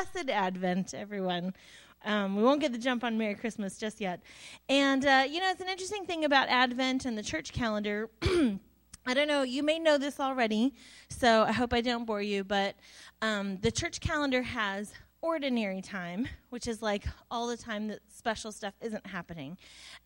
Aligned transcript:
blessed 0.00 0.30
Advent, 0.30 0.94
everyone. 0.94 1.52
Um, 2.06 2.34
we 2.34 2.42
won't 2.42 2.62
get 2.62 2.72
the 2.72 2.78
jump 2.78 3.04
on 3.04 3.18
Merry 3.18 3.34
Christmas 3.34 3.76
just 3.76 4.00
yet. 4.00 4.22
And, 4.70 5.04
uh, 5.04 5.24
you 5.28 5.40
know, 5.40 5.50
it's 5.50 5.60
an 5.60 5.68
interesting 5.68 6.06
thing 6.06 6.24
about 6.24 6.48
Advent 6.48 7.04
and 7.04 7.18
the 7.18 7.22
church 7.22 7.52
calendar. 7.52 8.08
I 8.22 9.12
don't 9.12 9.28
know, 9.28 9.42
you 9.42 9.62
may 9.62 9.78
know 9.78 9.98
this 9.98 10.18
already, 10.18 10.74
so 11.10 11.42
I 11.42 11.52
hope 11.52 11.74
I 11.74 11.82
don't 11.82 12.06
bore 12.06 12.22
you, 12.22 12.44
but 12.44 12.76
um, 13.20 13.58
the 13.58 13.70
church 13.70 14.00
calendar 14.00 14.40
has 14.40 14.92
ordinary 15.20 15.82
time, 15.82 16.28
which 16.50 16.68
is 16.68 16.82
like 16.82 17.04
all 17.30 17.46
the 17.46 17.56
time 17.56 17.88
that 17.88 18.00
special 18.08 18.52
stuff 18.52 18.74
isn't 18.80 19.06
happening. 19.06 19.56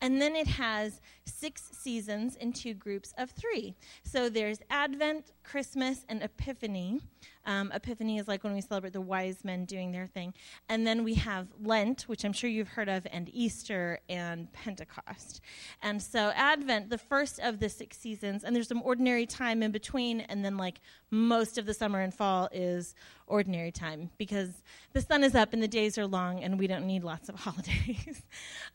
And 0.01 0.21
then 0.21 0.35
it 0.35 0.47
has 0.47 1.01
six 1.25 1.69
seasons 1.73 2.35
in 2.35 2.53
two 2.53 2.73
groups 2.73 3.13
of 3.17 3.31
three. 3.31 3.75
So 4.03 4.29
there's 4.29 4.59
Advent, 4.69 5.33
Christmas, 5.43 6.05
and 6.07 6.23
Epiphany. 6.23 7.01
Um, 7.47 7.71
Epiphany 7.73 8.17
is 8.17 8.27
like 8.27 8.43
when 8.43 8.53
we 8.53 8.61
celebrate 8.61 8.93
the 8.93 9.01
wise 9.01 9.43
men 9.43 9.65
doing 9.65 9.91
their 9.91 10.07
thing. 10.07 10.33
And 10.69 10.85
then 10.85 11.03
we 11.03 11.15
have 11.15 11.47
Lent, 11.61 12.03
which 12.03 12.23
I'm 12.23 12.33
sure 12.33 12.49
you've 12.49 12.69
heard 12.69 12.89
of, 12.89 13.05
and 13.11 13.29
Easter 13.31 13.99
and 14.09 14.51
Pentecost. 14.51 15.41
And 15.81 16.01
so 16.01 16.31
Advent, 16.35 16.89
the 16.89 16.97
first 16.97 17.39
of 17.39 17.59
the 17.59 17.69
six 17.69 17.97
seasons, 17.97 18.43
and 18.43 18.55
there's 18.55 18.67
some 18.67 18.81
ordinary 18.83 19.25
time 19.25 19.61
in 19.61 19.71
between, 19.71 20.21
and 20.21 20.43
then 20.43 20.57
like 20.57 20.79
most 21.11 21.57
of 21.57 21.65
the 21.65 21.73
summer 21.73 22.01
and 22.01 22.13
fall 22.13 22.49
is 22.51 22.95
ordinary 23.27 23.71
time 23.71 24.09
because 24.17 24.63
the 24.93 25.01
sun 25.01 25.23
is 25.23 25.35
up 25.35 25.53
and 25.53 25.61
the 25.61 25.67
days 25.67 25.97
are 25.97 26.05
long 26.05 26.34
and 26.43 26.59
we 26.59 26.67
don't 26.67 26.85
need 26.85 27.03
lots 27.03 27.29
of 27.29 27.35
holidays. 27.39 28.23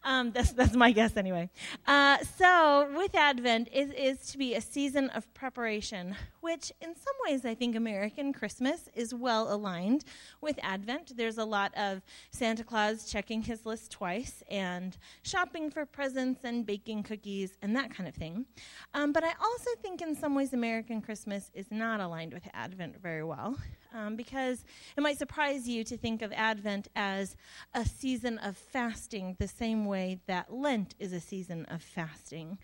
um, 0.05 0.33
that's, 0.33 0.53
that's 0.53 0.75
my 0.75 0.93
guess 0.93 1.17
anyway. 1.17 1.51
Uh, 1.87 2.19
so, 2.39 2.89
with 2.97 3.15
Advent, 3.15 3.69
it 3.73 3.95
is 3.97 4.27
to 4.33 4.39
be 4.39 4.55
a 4.55 4.61
season 4.61 5.11
of 5.11 5.33
preparation, 5.35 6.15
which 6.41 6.73
in 6.81 6.95
some 6.95 7.15
ways 7.27 7.45
I 7.45 7.55
think 7.55 7.77
American 7.77 8.33
Christmas 8.33 8.89
is 8.95 9.15
well 9.15 9.53
aligned 9.53 10.05
with 10.41 10.59
Advent. 10.63 11.17
There's 11.17 11.39
a 11.39 11.45
lot 11.45 11.73
of 11.77 12.03
Santa 12.31 12.65
Claus 12.65 13.11
checking 13.11 13.43
his 13.43 13.67
list 13.67 13.91
twice 13.91 14.43
and 14.51 14.97
shopping 15.23 15.71
for 15.71 15.87
presents 15.87 16.45
and 16.45 16.65
baking 16.65 17.03
cookies 17.03 17.57
and 17.63 17.75
that 17.77 17.95
kind 17.95 18.09
of 18.09 18.15
thing. 18.15 18.47
Um, 18.95 19.13
but 19.13 19.25
I 19.25 19.33
also 19.41 19.71
think 19.83 20.03
in 20.03 20.15
some 20.15 20.35
ways 20.35 20.53
American 20.53 21.01
Christmas 21.01 21.51
is 21.55 21.71
not 21.71 22.01
aligned 22.01 22.33
with 22.33 22.49
Advent 22.55 23.01
very 23.01 23.25
well 23.25 23.57
um, 23.95 24.17
because 24.17 24.65
it 24.97 25.01
might 25.01 25.19
surprise 25.19 25.69
you 25.69 25.85
to 25.85 25.97
think 25.97 26.23
of 26.23 26.33
Advent 26.33 26.89
as 26.95 27.37
a 27.75 27.85
season 27.85 28.39
of 28.39 28.57
fasting 28.57 29.37
the 29.39 29.49
same 29.49 29.87
way 29.87 30.21
that 30.27 30.53
Lent 30.53 30.95
is 30.99 31.13
a 31.13 31.21
season 31.21 31.65
of 31.67 31.83
fasting. 31.83 32.59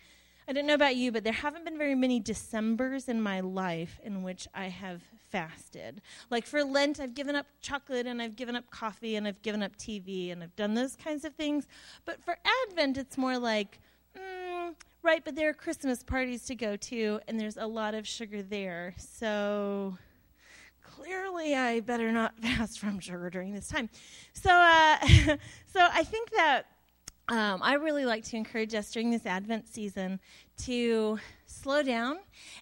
I 0.49 0.53
don't 0.53 0.65
know 0.65 0.75
about 0.75 0.95
you, 0.95 1.11
but 1.11 1.25
there 1.25 1.33
haven't 1.33 1.65
been 1.65 1.77
very 1.77 1.95
many 1.95 2.21
Decembers 2.21 3.09
in 3.09 3.21
my 3.21 3.41
life 3.41 3.99
in 4.01 4.23
which 4.23 4.47
I 4.53 4.69
have 4.69 5.01
fasted. 5.29 6.01
Like 6.29 6.45
for 6.45 6.63
Lent, 6.63 7.01
I've 7.01 7.13
given 7.13 7.35
up 7.35 7.47
chocolate 7.59 8.07
and 8.07 8.21
I've 8.21 8.37
given 8.37 8.55
up 8.55 8.69
coffee 8.69 9.17
and 9.17 9.27
I've 9.27 9.41
given 9.41 9.61
up 9.61 9.75
TV 9.75 10.31
and 10.31 10.41
I've 10.41 10.55
done 10.55 10.73
those 10.73 10.95
kinds 10.95 11.25
of 11.25 11.33
things. 11.33 11.67
But 12.05 12.23
for 12.23 12.37
Advent, 12.69 12.97
it's 12.97 13.17
more 13.17 13.37
like, 13.37 13.79
mm, 14.17 14.73
right, 15.03 15.21
but 15.25 15.35
there 15.35 15.49
are 15.49 15.53
Christmas 15.53 16.01
parties 16.01 16.45
to 16.45 16.55
go 16.55 16.77
to 16.77 17.19
and 17.27 17.37
there's 17.37 17.57
a 17.57 17.67
lot 17.67 17.93
of 17.93 18.07
sugar 18.07 18.41
there. 18.41 18.93
So 18.97 19.97
clearly 20.97 21.55
I 21.55 21.79
better 21.81 22.11
not 22.11 22.37
fast 22.41 22.79
from 22.79 22.99
sugar 22.99 23.29
during 23.29 23.53
this 23.53 23.67
time. 23.67 23.89
So, 24.33 24.49
uh, 24.49 24.97
so 25.73 25.79
I 25.91 26.03
think 26.03 26.31
that 26.31 26.63
um, 27.29 27.61
I 27.61 27.73
really 27.73 28.05
like 28.05 28.23
to 28.25 28.37
encourage 28.37 28.73
us 28.73 28.91
during 28.91 29.11
this 29.11 29.25
Advent 29.25 29.67
season 29.67 30.19
to 30.63 31.19
slow 31.47 31.81
down 31.81 32.17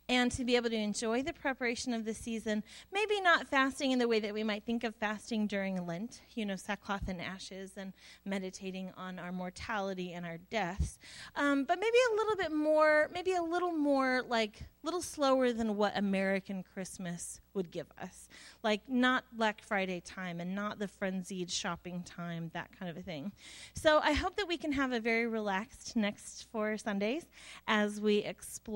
and 0.08 0.32
to 0.32 0.46
be 0.46 0.56
able 0.56 0.70
to 0.70 0.76
enjoy 0.76 1.24
the 1.24 1.34
preparation 1.34 1.94
of 1.94 2.06
the 2.06 2.14
season. 2.14 2.64
Maybe 2.94 3.20
not 3.20 3.48
fasting 3.48 3.92
in 3.92 4.00
the 4.00 4.08
way 4.08 4.20
that 4.20 4.34
we 4.34 4.44
might 4.44 4.64
think 4.64 4.84
of 4.84 4.96
fasting 4.96 5.48
during 5.48 5.86
Lent, 5.86 6.22
you 6.36 6.46
know, 6.46 6.56
sackcloth 6.56 7.08
and 7.08 7.20
ashes 7.20 7.72
and 7.76 7.94
meditating 8.24 8.92
on 8.96 9.18
our 9.20 9.32
mortality 9.32 10.14
and 10.14 10.26
our 10.26 10.38
deaths, 10.38 11.00
um, 11.36 11.64
but 11.64 11.80
maybe 11.80 11.98
a 12.12 12.16
little 12.16 12.36
bit 12.36 12.52
more, 12.52 13.10
maybe 13.14 13.34
a 13.34 13.42
little 13.42 13.72
more 13.72 14.22
like, 14.28 14.62
a 14.62 14.86
little 14.86 15.02
slower 15.02 15.52
than 15.52 15.78
what 15.78 15.98
American 15.98 16.64
Christmas 16.64 17.42
would 17.56 17.72
give 17.72 17.88
us. 18.00 18.30
Like, 18.62 18.82
not 18.88 19.24
Black 19.34 19.62
Friday 19.64 20.00
time 20.00 20.40
and 20.40 20.54
not 20.54 20.78
the 20.78 20.88
frenzied 20.88 21.50
shopping 21.50 22.04
time, 22.04 22.52
that 22.54 22.70
kind 22.78 22.92
of 22.92 22.98
a 22.98 23.02
thing. 23.02 23.32
So, 23.74 24.00
I 24.04 24.14
hope 24.14 24.36
that 24.36 24.48
we 24.48 24.58
can 24.58 24.74
have 24.74 24.92
a 24.92 25.00
very 25.00 25.26
relaxed 25.26 25.96
next 25.96 26.46
four 26.52 26.78
Sundays 26.78 27.26
as 27.68 28.00
we 28.00 28.18
explore 28.18 28.75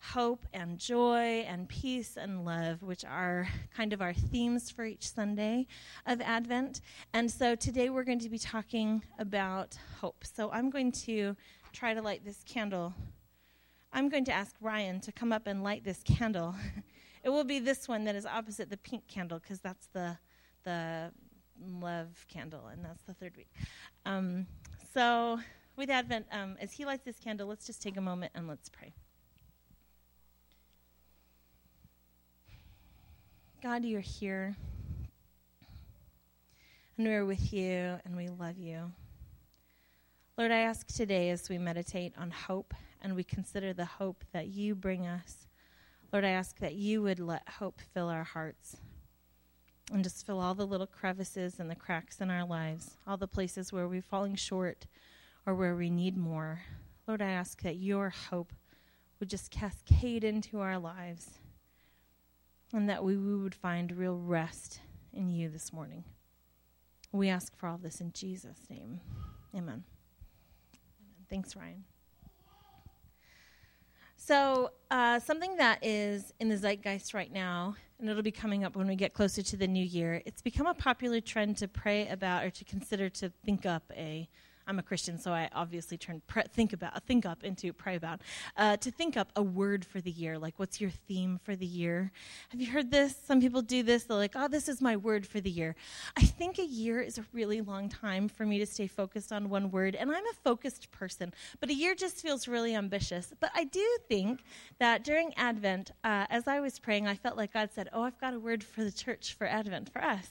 hope 0.00 0.44
and 0.52 0.78
joy 0.78 1.44
and 1.48 1.68
peace 1.68 2.16
and 2.16 2.44
love, 2.44 2.82
which 2.82 3.04
are 3.04 3.48
kind 3.74 3.92
of 3.92 4.02
our 4.02 4.12
themes 4.12 4.70
for 4.70 4.84
each 4.84 5.08
Sunday 5.08 5.66
of 6.06 6.20
Advent. 6.20 6.80
And 7.12 7.30
so, 7.30 7.54
today 7.54 7.90
we're 7.90 8.04
going 8.04 8.18
to 8.18 8.28
be 8.28 8.38
talking 8.38 9.02
about 9.18 9.78
hope. 10.00 10.24
So, 10.24 10.50
I'm 10.50 10.70
going 10.70 10.92
to 10.92 11.36
try 11.72 11.94
to 11.94 12.02
light 12.02 12.24
this 12.24 12.42
candle. 12.44 12.94
I'm 13.92 14.08
going 14.08 14.24
to 14.24 14.32
ask 14.32 14.54
Ryan 14.60 15.00
to 15.00 15.12
come 15.12 15.32
up 15.32 15.46
and 15.46 15.62
light 15.62 15.84
this 15.84 16.02
candle. 16.02 16.54
It 17.22 17.28
will 17.28 17.44
be 17.44 17.58
this 17.58 17.86
one 17.86 18.04
that 18.04 18.14
is 18.14 18.24
opposite 18.24 18.70
the 18.70 18.78
pink 18.78 19.06
candle 19.06 19.38
because 19.40 19.60
that's 19.60 19.88
the 19.92 20.16
the 20.64 21.12
love 21.62 22.24
candle, 22.28 22.68
and 22.68 22.82
that's 22.82 23.02
the 23.02 23.12
third 23.12 23.36
week. 23.36 23.50
Um, 24.06 24.46
so, 24.94 25.38
with 25.76 25.90
Advent, 25.90 26.26
um, 26.32 26.56
as 26.60 26.72
he 26.72 26.84
lights 26.84 27.04
this 27.04 27.18
candle, 27.18 27.46
let's 27.48 27.66
just 27.66 27.82
take 27.82 27.96
a 27.96 28.00
moment 28.00 28.32
and 28.34 28.48
let's 28.48 28.68
pray. 28.68 28.94
God, 33.62 33.84
you're 33.84 34.00
here, 34.00 34.56
and 36.96 37.06
we're 37.06 37.26
with 37.26 37.52
you, 37.52 37.98
and 38.04 38.16
we 38.16 38.28
love 38.28 38.56
you. 38.58 38.90
Lord, 40.38 40.50
I 40.50 40.60
ask 40.60 40.86
today 40.86 41.28
as 41.28 41.50
we 41.50 41.58
meditate 41.58 42.14
on 42.16 42.30
hope 42.30 42.72
and 43.02 43.14
we 43.14 43.22
consider 43.22 43.74
the 43.74 43.84
hope 43.84 44.24
that 44.32 44.48
you 44.48 44.74
bring 44.74 45.06
us 45.06 45.46
Lord, 46.12 46.24
I 46.24 46.30
ask 46.30 46.58
that 46.58 46.74
you 46.74 47.02
would 47.02 47.20
let 47.20 47.48
hope 47.48 47.80
fill 47.94 48.08
our 48.08 48.24
hearts 48.24 48.78
and 49.92 50.02
just 50.02 50.26
fill 50.26 50.40
all 50.40 50.56
the 50.56 50.66
little 50.66 50.86
crevices 50.86 51.60
and 51.60 51.70
the 51.70 51.76
cracks 51.76 52.20
in 52.20 52.30
our 52.30 52.44
lives, 52.44 52.96
all 53.06 53.16
the 53.16 53.28
places 53.28 53.72
where 53.72 53.86
we're 53.86 54.02
falling 54.02 54.34
short 54.34 54.86
or 55.46 55.54
where 55.54 55.76
we 55.76 55.88
need 55.88 56.16
more. 56.16 56.62
Lord, 57.06 57.22
I 57.22 57.30
ask 57.30 57.62
that 57.62 57.76
your 57.76 58.10
hope 58.10 58.52
would 59.20 59.30
just 59.30 59.52
cascade 59.52 60.24
into 60.24 60.58
our 60.58 60.78
lives 60.78 61.38
and 62.72 62.88
that 62.88 63.02
we, 63.04 63.16
we 63.16 63.36
would 63.36 63.54
find 63.54 63.96
real 63.96 64.16
rest 64.16 64.80
in 65.12 65.28
you 65.28 65.48
this 65.48 65.72
morning. 65.72 66.04
We 67.12 67.28
ask 67.28 67.56
for 67.56 67.66
all 67.66 67.78
this 67.78 68.00
in 68.00 68.12
Jesus' 68.12 68.66
name. 68.68 69.00
Amen. 69.54 69.82
Amen. 69.82 69.84
Thanks, 71.28 71.56
Ryan. 71.56 71.84
So, 74.16 74.70
uh, 74.90 75.18
something 75.18 75.56
that 75.56 75.84
is 75.84 76.32
in 76.38 76.48
the 76.48 76.56
zeitgeist 76.56 77.14
right 77.14 77.32
now, 77.32 77.74
and 77.98 78.08
it'll 78.08 78.22
be 78.22 78.30
coming 78.30 78.64
up 78.64 78.76
when 78.76 78.86
we 78.86 78.94
get 78.94 79.12
closer 79.12 79.42
to 79.42 79.56
the 79.56 79.66
new 79.66 79.84
year, 79.84 80.22
it's 80.24 80.42
become 80.42 80.66
a 80.66 80.74
popular 80.74 81.20
trend 81.20 81.56
to 81.56 81.66
pray 81.66 82.06
about 82.06 82.44
or 82.44 82.50
to 82.50 82.64
consider 82.64 83.08
to 83.08 83.32
think 83.44 83.66
up 83.66 83.90
a 83.96 84.28
I'm 84.70 84.78
a 84.78 84.84
Christian, 84.84 85.18
so 85.18 85.32
I 85.32 85.48
obviously 85.52 85.98
turn 85.98 86.22
pre- 86.28 86.44
think 86.44 86.72
about 86.72 87.02
think 87.02 87.26
up 87.26 87.42
into 87.42 87.72
pray 87.72 87.96
about 87.96 88.20
uh, 88.56 88.76
to 88.76 88.92
think 88.92 89.16
up 89.16 89.32
a 89.34 89.42
word 89.42 89.84
for 89.84 90.00
the 90.00 90.12
year. 90.12 90.38
Like, 90.38 90.60
what's 90.60 90.80
your 90.80 90.90
theme 90.90 91.40
for 91.42 91.56
the 91.56 91.66
year? 91.66 92.12
Have 92.50 92.60
you 92.60 92.70
heard 92.70 92.92
this? 92.92 93.16
Some 93.26 93.40
people 93.40 93.62
do 93.62 93.82
this. 93.82 94.04
They're 94.04 94.16
like, 94.16 94.34
"Oh, 94.36 94.46
this 94.46 94.68
is 94.68 94.80
my 94.80 94.96
word 94.96 95.26
for 95.26 95.40
the 95.40 95.50
year." 95.50 95.74
I 96.16 96.22
think 96.22 96.60
a 96.60 96.64
year 96.64 97.00
is 97.00 97.18
a 97.18 97.24
really 97.32 97.60
long 97.60 97.88
time 97.88 98.28
for 98.28 98.46
me 98.46 98.60
to 98.60 98.66
stay 98.66 98.86
focused 98.86 99.32
on 99.32 99.48
one 99.48 99.72
word, 99.72 99.96
and 99.96 100.08
I'm 100.08 100.24
a 100.24 100.34
focused 100.44 100.92
person. 100.92 101.34
But 101.58 101.70
a 101.70 101.74
year 101.74 101.96
just 101.96 102.18
feels 102.18 102.46
really 102.46 102.76
ambitious. 102.76 103.34
But 103.40 103.50
I 103.56 103.64
do 103.64 103.84
think 104.08 104.44
that 104.78 105.02
during 105.02 105.34
Advent, 105.34 105.90
uh, 106.04 106.26
as 106.30 106.46
I 106.46 106.60
was 106.60 106.78
praying, 106.78 107.08
I 107.08 107.16
felt 107.16 107.36
like 107.36 107.52
God 107.52 107.70
said, 107.74 107.88
"Oh, 107.92 108.02
I've 108.02 108.20
got 108.20 108.34
a 108.34 108.38
word 108.38 108.62
for 108.62 108.84
the 108.84 108.92
church 108.92 109.34
for 109.34 109.48
Advent 109.48 109.92
for 109.92 110.00
us," 110.00 110.30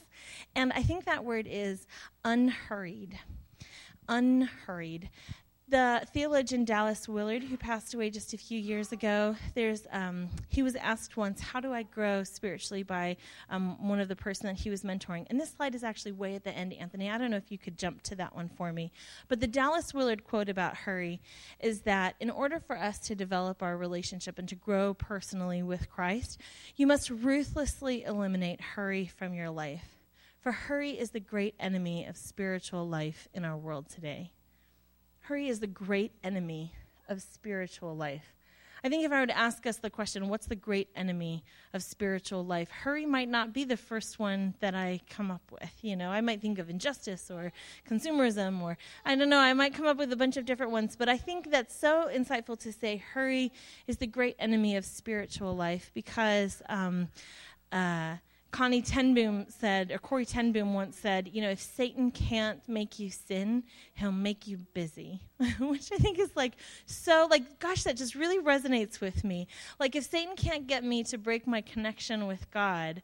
and 0.56 0.72
I 0.72 0.82
think 0.82 1.04
that 1.04 1.26
word 1.26 1.46
is 1.46 1.86
unhurried 2.24 3.18
unhurried. 4.10 5.08
The 5.68 6.04
theologian 6.12 6.64
Dallas 6.64 7.08
Willard, 7.08 7.44
who 7.44 7.56
passed 7.56 7.94
away 7.94 8.10
just 8.10 8.34
a 8.34 8.36
few 8.36 8.58
years 8.58 8.90
ago, 8.90 9.36
there's 9.54 9.86
um, 9.92 10.28
he 10.48 10.64
was 10.64 10.74
asked 10.74 11.16
once, 11.16 11.40
"How 11.40 11.60
do 11.60 11.72
I 11.72 11.84
grow 11.84 12.24
spiritually?" 12.24 12.82
by 12.82 13.16
um, 13.50 13.88
one 13.88 14.00
of 14.00 14.08
the 14.08 14.16
person 14.16 14.48
that 14.48 14.56
he 14.56 14.68
was 14.68 14.82
mentoring. 14.82 15.26
And 15.30 15.38
this 15.38 15.52
slide 15.52 15.76
is 15.76 15.84
actually 15.84 16.10
way 16.10 16.34
at 16.34 16.42
the 16.42 16.50
end, 16.50 16.72
Anthony. 16.72 17.08
I 17.08 17.18
don't 17.18 17.30
know 17.30 17.36
if 17.36 17.52
you 17.52 17.58
could 17.58 17.78
jump 17.78 18.02
to 18.02 18.16
that 18.16 18.34
one 18.34 18.48
for 18.48 18.72
me. 18.72 18.90
But 19.28 19.38
the 19.38 19.46
Dallas 19.46 19.94
Willard 19.94 20.24
quote 20.24 20.48
about 20.48 20.76
hurry 20.76 21.20
is 21.60 21.82
that 21.82 22.16
in 22.18 22.30
order 22.30 22.58
for 22.58 22.76
us 22.76 22.98
to 23.06 23.14
develop 23.14 23.62
our 23.62 23.76
relationship 23.76 24.40
and 24.40 24.48
to 24.48 24.56
grow 24.56 24.92
personally 24.92 25.62
with 25.62 25.88
Christ, 25.88 26.40
you 26.74 26.88
must 26.88 27.10
ruthlessly 27.10 28.02
eliminate 28.02 28.60
hurry 28.60 29.06
from 29.06 29.34
your 29.34 29.50
life. 29.50 29.99
For 30.40 30.52
hurry 30.52 30.92
is 30.98 31.10
the 31.10 31.20
great 31.20 31.54
enemy 31.60 32.06
of 32.06 32.16
spiritual 32.16 32.88
life 32.88 33.28
in 33.34 33.44
our 33.44 33.58
world 33.58 33.90
today. 33.90 34.32
Hurry 35.20 35.48
is 35.48 35.60
the 35.60 35.66
great 35.66 36.12
enemy 36.24 36.72
of 37.10 37.20
spiritual 37.20 37.94
life. 37.94 38.32
I 38.82 38.88
think 38.88 39.04
if 39.04 39.12
I 39.12 39.20
were 39.20 39.26
to 39.26 39.36
ask 39.36 39.66
us 39.66 39.76
the 39.76 39.90
question, 39.90 40.30
what's 40.30 40.46
the 40.46 40.56
great 40.56 40.88
enemy 40.96 41.44
of 41.74 41.82
spiritual 41.82 42.42
life? 42.46 42.70
Hurry 42.70 43.04
might 43.04 43.28
not 43.28 43.52
be 43.52 43.64
the 43.64 43.76
first 43.76 44.18
one 44.18 44.54
that 44.60 44.74
I 44.74 45.02
come 45.10 45.30
up 45.30 45.42
with. 45.52 45.70
You 45.82 45.96
know, 45.96 46.08
I 46.08 46.22
might 46.22 46.40
think 46.40 46.58
of 46.58 46.70
injustice 46.70 47.30
or 47.30 47.52
consumerism 47.86 48.62
or 48.62 48.78
I 49.04 49.16
don't 49.16 49.28
know, 49.28 49.38
I 49.38 49.52
might 49.52 49.74
come 49.74 49.86
up 49.86 49.98
with 49.98 50.10
a 50.10 50.16
bunch 50.16 50.38
of 50.38 50.46
different 50.46 50.72
ones, 50.72 50.96
but 50.96 51.10
I 51.10 51.18
think 51.18 51.50
that's 51.50 51.76
so 51.76 52.08
insightful 52.10 52.58
to 52.60 52.72
say 52.72 52.96
hurry 52.96 53.52
is 53.86 53.98
the 53.98 54.06
great 54.06 54.36
enemy 54.38 54.76
of 54.76 54.86
spiritual 54.86 55.54
life 55.54 55.90
because 55.92 56.62
um, 56.70 57.08
uh, 57.72 58.16
Connie 58.50 58.82
Ten 58.82 59.14
Boom 59.14 59.46
said, 59.48 59.92
or 59.92 59.98
Corrie 59.98 60.24
Ten 60.24 60.52
Boom 60.52 60.74
once 60.74 60.96
said, 60.96 61.30
you 61.32 61.40
know, 61.40 61.50
if 61.50 61.60
Satan 61.60 62.10
can't 62.10 62.60
make 62.68 62.98
you 62.98 63.08
sin, 63.10 63.62
he'll 63.94 64.12
make 64.12 64.46
you 64.46 64.58
busy. 64.74 65.20
Which 65.58 65.92
I 65.92 65.96
think 65.96 66.18
is 66.18 66.34
like 66.34 66.54
so, 66.86 67.28
like, 67.30 67.58
gosh, 67.60 67.84
that 67.84 67.96
just 67.96 68.14
really 68.14 68.38
resonates 68.38 69.00
with 69.00 69.22
me. 69.24 69.46
Like, 69.78 69.94
if 69.94 70.04
Satan 70.04 70.34
can't 70.36 70.66
get 70.66 70.82
me 70.82 71.04
to 71.04 71.18
break 71.18 71.46
my 71.46 71.60
connection 71.60 72.26
with 72.26 72.50
God 72.50 73.02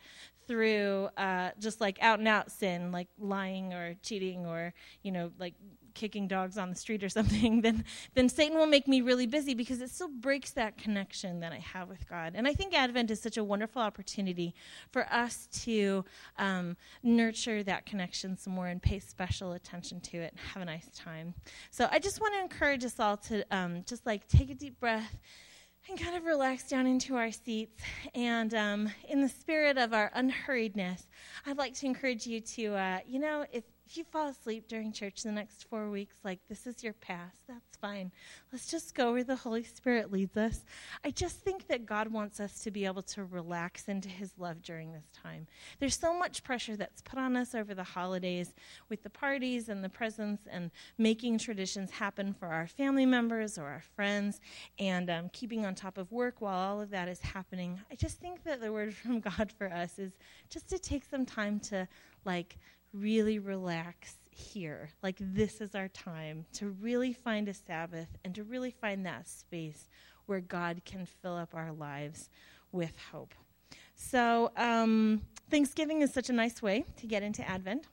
through 0.49 1.09
uh, 1.17 1.51
just 1.59 1.81
like 1.81 1.99
out 2.03 2.19
and 2.19 2.29
out 2.29 2.51
sin, 2.51 2.93
like 2.93 3.09
lying 3.19 3.73
or 3.73 3.95
cheating 4.03 4.47
or, 4.47 4.75
you 5.03 5.13
know, 5.13 5.31
like 5.39 5.55
kicking 5.97 6.29
dogs 6.29 6.57
on 6.57 6.71
the 6.71 6.77
street 6.77 7.03
or 7.03 7.09
something, 7.19 7.63
then 7.63 7.85
then 8.15 8.29
Satan 8.29 8.57
will 8.57 8.67
make 8.67 8.87
me 8.87 9.01
really 9.01 9.27
busy 9.27 9.55
because 9.55 9.81
it 9.81 9.91
still 9.91 10.09
breaks 10.09 10.53
that 10.53 10.79
connection 10.79 11.41
that 11.41 11.53
I 11.53 11.59
have 11.59 11.89
with 11.89 12.09
God. 12.09 12.35
And 12.37 12.47
I 12.47 12.55
think 12.55 12.73
Advent 12.75 13.11
is 13.11 13.21
such 13.21 13.37
a 13.37 13.43
wonderful 13.43 13.83
opportunity 13.83 14.55
for 14.93 15.13
us 15.13 15.49
to 15.65 16.05
um, 16.39 16.77
nurture 17.03 17.65
that 17.65 17.87
connection 17.87 18.37
some 18.37 18.53
more 18.53 18.69
and 18.69 18.81
pay 18.81 19.01
special 19.01 19.53
attention 19.53 20.01
to 20.03 20.19
it 20.19 20.33
and 20.33 20.41
have 20.41 20.63
a 20.63 20.67
nice 20.67 20.89
time. 20.95 21.35
So 21.71 21.89
I 21.91 21.99
just 21.99 22.21
want 22.21 22.35
to 22.35 22.41
encourage 22.41 22.85
us 22.85 23.01
all 23.01 23.17
to 23.17 23.45
um, 23.51 23.83
just 23.87 24.07
like 24.07 24.29
take 24.29 24.51
a 24.51 24.55
deep 24.55 24.79
breath 24.79 25.19
and 25.89 26.01
kind 26.01 26.17
of 26.17 26.25
relax 26.25 26.69
down 26.69 26.87
into 26.87 27.17
our 27.17 27.31
seats. 27.31 27.83
And 28.15 28.53
um, 28.55 28.91
in 29.09 29.21
the 29.21 29.29
spirit 29.29 29.79
of 29.79 29.93
our 29.93 30.11
unhurriedness, 30.17 31.07
I'd 31.47 31.59
like 31.59 31.75
to 31.75 31.87
encourage 31.87 32.27
you 32.27 32.41
to, 32.41 32.75
uh, 32.75 32.99
you 33.07 33.21
know, 33.21 33.47
if 33.53 33.65
if 33.87 33.97
you 33.97 34.05
fall 34.05 34.29
asleep 34.29 34.67
during 34.67 34.91
church 34.91 35.23
the 35.23 35.31
next 35.31 35.65
four 35.71 35.91
weeks, 35.91 36.17
like 36.25 36.41
this 36.49 36.67
is 36.67 36.83
your 36.83 36.93
past, 36.95 37.39
that's 37.47 37.77
fine. 37.77 38.11
Let's 38.53 38.67
just 38.67 38.97
go 38.97 39.13
where 39.13 39.23
the 39.23 39.37
Holy 39.37 39.63
Spirit 39.63 40.11
leads 40.11 40.37
us. 40.37 40.65
I 41.05 41.11
just 41.13 41.39
think 41.39 41.69
that 41.69 41.87
God 41.87 42.09
wants 42.09 42.41
us 42.41 42.61
to 42.65 42.73
be 42.73 42.85
able 42.85 43.03
to 43.03 43.25
relax 43.25 43.89
into 43.89 44.09
His 44.09 44.33
love 44.39 44.61
during 44.63 44.93
this 44.93 45.07
time. 45.13 45.47
There's 45.79 45.97
so 45.97 46.19
much 46.19 46.43
pressure 46.43 46.75
that's 46.75 47.01
put 47.01 47.19
on 47.19 47.37
us 47.37 47.55
over 47.55 47.75
the 47.75 47.85
holidays 47.85 48.55
with 48.89 49.05
the 49.05 49.11
parties 49.11 49.69
and 49.69 49.85
the 49.85 49.89
presents 49.89 50.43
and 50.51 50.73
making 50.99 51.39
traditions 51.39 51.93
happen 51.93 52.35
for 52.35 52.49
our 52.49 52.67
family 52.67 53.07
members 53.07 53.57
or 53.57 53.67
our 53.67 53.85
friends 53.95 54.41
and 54.81 55.09
um, 55.09 55.31
keeping 55.33 55.65
on 55.65 55.77
top 55.77 55.97
of 55.97 56.11
work 56.11 56.41
while 56.41 56.59
all 56.59 56.81
of 56.81 56.91
that 56.91 57.07
is 57.07 57.21
happening. 57.21 57.79
I 57.91 57.95
just 57.95 58.19
think 58.19 58.43
that 58.43 58.61
the 58.61 58.73
word 58.73 58.95
from 58.97 59.21
God 59.21 59.53
for 59.57 59.73
us 59.73 60.01
is 60.01 60.13
just 60.51 60.69
to 60.71 60.79
take 60.79 61.05
some 61.05 61.25
time 61.25 61.61
to, 61.61 61.87
like, 62.25 62.59
really 63.01 63.39
relax 63.39 64.17
here. 64.31 64.91
Like, 65.03 65.17
this 65.21 65.61
is 65.61 65.75
our 65.75 65.89
time 65.89 66.47
to 66.55 66.71
really 66.71 67.13
find 67.13 67.49
a 67.49 67.55
Sabbath 67.55 68.09
and 68.25 68.35
to 68.35 68.45
really 68.45 68.71
find 68.71 69.05
that 69.07 69.29
space 69.29 69.89
where 70.27 70.41
God 70.41 70.83
can 70.85 71.07
fill 71.07 71.37
up 71.37 71.55
our 71.55 71.73
lives 71.73 72.29
with 72.73 72.93
hope. 73.13 73.35
So, 73.95 74.53
um, 74.57 75.23
Thanksgiving 75.51 76.03
is 76.03 76.13
such 76.13 76.29
a 76.29 76.33
nice 76.33 76.61
way 76.61 76.85
to 76.99 77.07
get 77.07 77.23
into 77.23 77.47
Advent. 77.49 77.87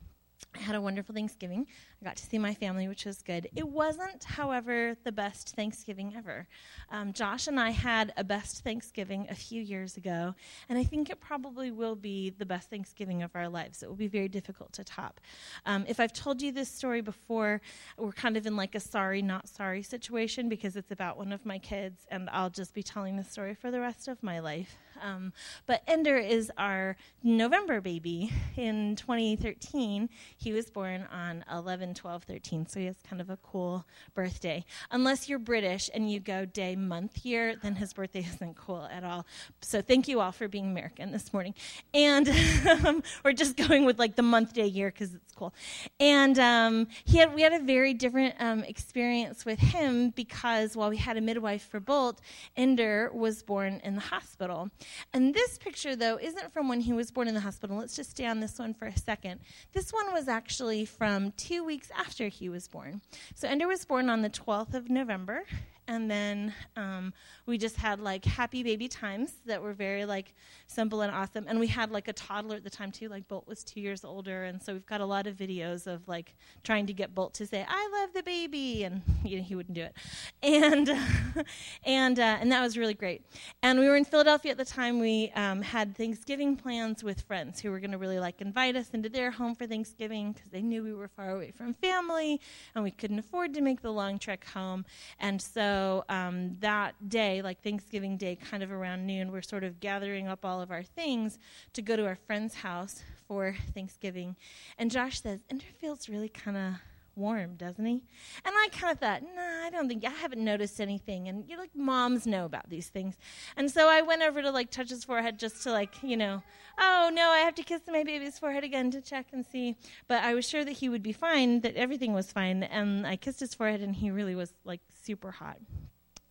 I 0.55 0.59
had 0.59 0.75
a 0.75 0.81
wonderful 0.81 1.15
Thanksgiving. 1.15 1.65
I 2.01 2.05
got 2.05 2.15
to 2.17 2.25
see 2.25 2.37
my 2.37 2.53
family, 2.53 2.87
which 2.87 3.05
was 3.05 3.21
good. 3.21 3.49
It 3.55 3.67
wasn't, 3.67 4.23
however, 4.23 4.95
the 5.03 5.11
best 5.11 5.55
Thanksgiving 5.55 6.13
ever. 6.15 6.47
Um, 6.91 7.11
Josh 7.13 7.47
and 7.47 7.59
I 7.59 7.71
had 7.71 8.13
a 8.17 8.23
best 8.23 8.63
Thanksgiving 8.63 9.25
a 9.29 9.35
few 9.35 9.61
years 9.61 9.97
ago, 9.97 10.35
and 10.69 10.77
I 10.77 10.83
think 10.83 11.09
it 11.09 11.19
probably 11.19 11.71
will 11.71 11.95
be 11.95 12.29
the 12.29 12.45
best 12.45 12.69
Thanksgiving 12.69 13.23
of 13.23 13.31
our 13.35 13.49
lives. 13.49 13.81
It 13.81 13.89
will 13.89 13.95
be 13.95 14.07
very 14.07 14.27
difficult 14.27 14.73
to 14.73 14.83
top. 14.83 15.19
Um, 15.65 15.85
if 15.87 15.99
I've 15.99 16.13
told 16.13 16.41
you 16.41 16.51
this 16.51 16.69
story 16.69 17.01
before, 17.01 17.61
we're 17.97 18.11
kind 18.11 18.37
of 18.37 18.45
in 18.45 18.55
like 18.55 18.75
a 18.75 18.79
sorry, 18.79 19.21
not 19.21 19.47
sorry 19.47 19.81
situation 19.81 20.49
because 20.49 20.75
it's 20.75 20.91
about 20.91 21.17
one 21.17 21.31
of 21.31 21.45
my 21.45 21.57
kids, 21.57 22.05
and 22.11 22.29
I'll 22.31 22.49
just 22.49 22.73
be 22.73 22.83
telling 22.83 23.15
the 23.17 23.23
story 23.23 23.55
for 23.55 23.71
the 23.71 23.79
rest 23.79 24.07
of 24.07 24.21
my 24.21 24.39
life. 24.39 24.77
Um, 25.03 25.33
but 25.65 25.83
Ender 25.85 26.17
is 26.17 26.51
our 26.57 26.95
November 27.21 27.81
baby. 27.81 28.31
In 28.55 28.95
2013, 28.95 30.09
he 30.37 30.53
was 30.53 30.69
born 30.69 31.05
on 31.11 31.43
11 31.51 31.93
12 31.93 32.23
13, 32.23 32.67
so 32.67 32.79
he 32.79 32.85
has 32.85 32.95
kind 33.07 33.21
of 33.21 33.29
a 33.29 33.37
cool 33.37 33.85
birthday. 34.13 34.63
Unless 34.91 35.27
you're 35.27 35.39
British 35.39 35.89
and 35.93 36.09
you 36.09 36.21
go 36.21 36.45
day, 36.45 36.75
month, 36.75 37.25
year, 37.25 37.55
then 37.61 37.75
his 37.75 37.93
birthday 37.93 38.25
isn't 38.33 38.55
cool 38.55 38.87
at 38.91 39.03
all. 39.03 39.25
So 39.61 39.81
thank 39.81 40.07
you 40.07 40.21
all 40.21 40.31
for 40.31 40.47
being 40.47 40.65
American 40.65 41.11
this 41.11 41.33
morning. 41.33 41.53
And 41.93 42.29
um, 42.85 43.03
we're 43.25 43.33
just 43.33 43.57
going 43.57 43.85
with 43.85 43.99
like 43.99 44.15
the 44.15 44.23
month, 44.23 44.53
day, 44.53 44.67
year 44.67 44.89
because 44.89 45.13
it's 45.13 45.33
cool. 45.33 45.53
And 45.99 46.39
um, 46.39 46.87
he 47.03 47.17
had, 47.17 47.33
we 47.35 47.41
had 47.41 47.53
a 47.53 47.59
very 47.59 47.93
different 47.93 48.35
um, 48.39 48.63
experience 48.63 49.43
with 49.43 49.59
him 49.59 50.11
because 50.11 50.77
while 50.77 50.89
we 50.89 50.97
had 50.97 51.17
a 51.17 51.21
midwife 51.21 51.67
for 51.67 51.81
Bolt, 51.81 52.21
Ender 52.55 53.11
was 53.13 53.43
born 53.43 53.81
in 53.83 53.95
the 53.95 54.01
hospital. 54.01 54.69
And 55.13 55.33
this 55.33 55.57
picture, 55.57 55.95
though, 55.95 56.17
isn't 56.17 56.53
from 56.53 56.67
when 56.67 56.81
he 56.81 56.93
was 56.93 57.11
born 57.11 57.27
in 57.27 57.33
the 57.33 57.41
hospital. 57.41 57.77
Let's 57.77 57.95
just 57.95 58.11
stay 58.11 58.25
on 58.25 58.39
this 58.39 58.59
one 58.59 58.73
for 58.73 58.85
a 58.85 58.97
second. 58.97 59.39
This 59.73 59.91
one 59.91 60.11
was 60.13 60.27
actually 60.27 60.85
from 60.85 61.31
two 61.33 61.63
weeks 61.63 61.89
after 61.95 62.27
he 62.27 62.49
was 62.49 62.67
born. 62.67 63.01
So 63.35 63.47
Ender 63.47 63.67
was 63.67 63.85
born 63.85 64.09
on 64.09 64.21
the 64.21 64.29
12th 64.29 64.73
of 64.73 64.89
November, 64.89 65.43
and 65.87 66.09
then 66.09 66.53
um, 66.75 67.13
we 67.45 67.57
just 67.57 67.75
had 67.75 67.99
like 67.99 68.23
happy 68.23 68.63
baby 68.63 68.87
times 68.87 69.33
that 69.45 69.61
were 69.61 69.73
very 69.73 70.05
like 70.05 70.33
simple 70.67 71.01
and 71.01 71.13
awesome. 71.13 71.45
And 71.47 71.59
we 71.59 71.67
had 71.67 71.91
like 71.91 72.07
a 72.07 72.13
toddler 72.13 72.55
at 72.55 72.63
the 72.63 72.69
time 72.69 72.91
too 72.91 73.09
like 73.09 73.27
bolt 73.27 73.47
was 73.47 73.63
two 73.63 73.81
years 73.81 74.05
older. 74.05 74.45
And 74.45 74.61
so 74.61 74.73
we've 74.73 74.85
got 74.85 75.01
a 75.01 75.05
lot 75.05 75.27
of 75.27 75.35
videos 75.35 75.85
of 75.87 76.07
like 76.07 76.35
trying 76.63 76.85
to 76.87 76.93
get 76.93 77.13
bolt 77.13 77.33
to 77.35 77.45
say 77.45 77.65
i 77.67 77.89
love 78.01 78.13
the 78.13 78.23
baby 78.23 78.83
and 78.83 79.01
you 79.23 79.37
know, 79.37 79.43
he 79.43 79.55
wouldn't 79.55 79.75
do 79.75 79.83
it. 79.83 79.95
And 80.41 80.89
and 81.83 82.19
uh, 82.19 82.37
and 82.39 82.51
that 82.51 82.61
was 82.61 82.77
really 82.77 82.93
great. 82.93 83.23
And 83.61 83.79
we 83.79 83.87
were 83.87 83.95
in 83.95 84.05
philadelphia 84.05 84.51
at 84.51 84.57
the 84.57 84.65
time. 84.65 84.99
We 84.99 85.31
um, 85.35 85.61
had 85.61 85.97
thanksgiving 85.97 86.55
plans 86.55 87.03
with 87.03 87.21
friends 87.21 87.59
who 87.59 87.71
were 87.71 87.79
going 87.79 87.91
to 87.91 87.97
really 87.97 88.19
like 88.19 88.41
invite 88.41 88.75
us 88.75 88.89
into 88.91 89.09
their 89.09 89.31
home 89.31 89.55
for 89.55 89.67
thanksgiving 89.67 90.31
because 90.31 90.49
they 90.51 90.61
knew 90.61 90.83
we 90.83 90.93
were 90.93 91.09
far 91.09 91.31
away 91.31 91.51
from 91.51 91.73
family 91.73 92.39
and 92.75 92.83
we 92.83 92.91
couldn't 92.91 93.19
afford 93.19 93.53
to 93.53 93.61
make 93.61 93.81
the 93.81 93.91
long 93.91 94.17
trek 94.17 94.45
home. 94.45 94.85
And 95.19 95.41
so 95.41 95.72
so 95.73 96.05
um, 96.07 96.55
that 96.59 96.93
day, 97.09 97.41
like 97.41 97.63
Thanksgiving 97.63 98.15
Day, 98.15 98.35
kind 98.35 98.61
of 98.61 98.71
around 98.71 99.07
noon, 99.07 99.31
we're 99.31 99.41
sort 99.41 99.63
of 99.63 99.79
gathering 99.79 100.27
up 100.27 100.45
all 100.45 100.61
of 100.61 100.69
our 100.69 100.83
things 100.83 101.39
to 101.73 101.81
go 101.81 101.95
to 101.95 102.05
our 102.05 102.15
friend's 102.15 102.53
house 102.53 103.01
for 103.27 103.55
Thanksgiving. 103.73 104.35
And 104.77 104.91
Josh 104.91 105.21
says, 105.21 105.39
Ender 105.49 105.65
feels 105.81 106.07
really 106.07 106.29
kind 106.29 106.57
of 106.57 106.73
warm, 107.15 107.55
doesn't 107.55 107.85
he? 107.85 108.03
And 108.45 108.53
I 108.55 108.67
kind 108.71 108.91
of 108.91 108.99
thought, 108.99 109.21
nah, 109.23 109.65
I 109.65 109.69
don't 109.69 109.87
think 109.87 110.05
I 110.05 110.09
haven't 110.09 110.43
noticed 110.43 110.79
anything. 110.79 111.27
And 111.27 111.47
you 111.47 111.57
like 111.57 111.75
moms 111.75 112.25
know 112.25 112.45
about 112.45 112.69
these 112.69 112.87
things. 112.87 113.17
And 113.55 113.69
so 113.69 113.89
I 113.89 114.01
went 114.01 114.21
over 114.21 114.41
to 114.41 114.51
like 114.51 114.71
touch 114.71 114.89
his 114.89 115.03
forehead 115.03 115.39
just 115.39 115.63
to 115.63 115.71
like, 115.71 116.01
you 116.01 116.17
know, 116.17 116.43
oh 116.79 117.11
no, 117.13 117.29
I 117.29 117.39
have 117.39 117.55
to 117.55 117.63
kiss 117.63 117.81
my 117.87 118.03
baby's 118.03 118.39
forehead 118.39 118.63
again 118.63 118.91
to 118.91 119.01
check 119.01 119.27
and 119.31 119.45
see. 119.45 119.75
But 120.07 120.23
I 120.23 120.33
was 120.33 120.47
sure 120.47 120.65
that 120.65 120.71
he 120.71 120.89
would 120.89 121.03
be 121.03 121.13
fine, 121.13 121.61
that 121.61 121.75
everything 121.75 122.13
was 122.13 122.31
fine. 122.31 122.63
And 122.63 123.05
I 123.05 123.15
kissed 123.15 123.39
his 123.39 123.53
forehead 123.53 123.81
and 123.81 123.95
he 123.95 124.11
really 124.11 124.35
was 124.35 124.53
like 124.63 124.81
super 125.03 125.31
hot. 125.31 125.57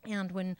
And 0.05 0.33
when 0.33 0.57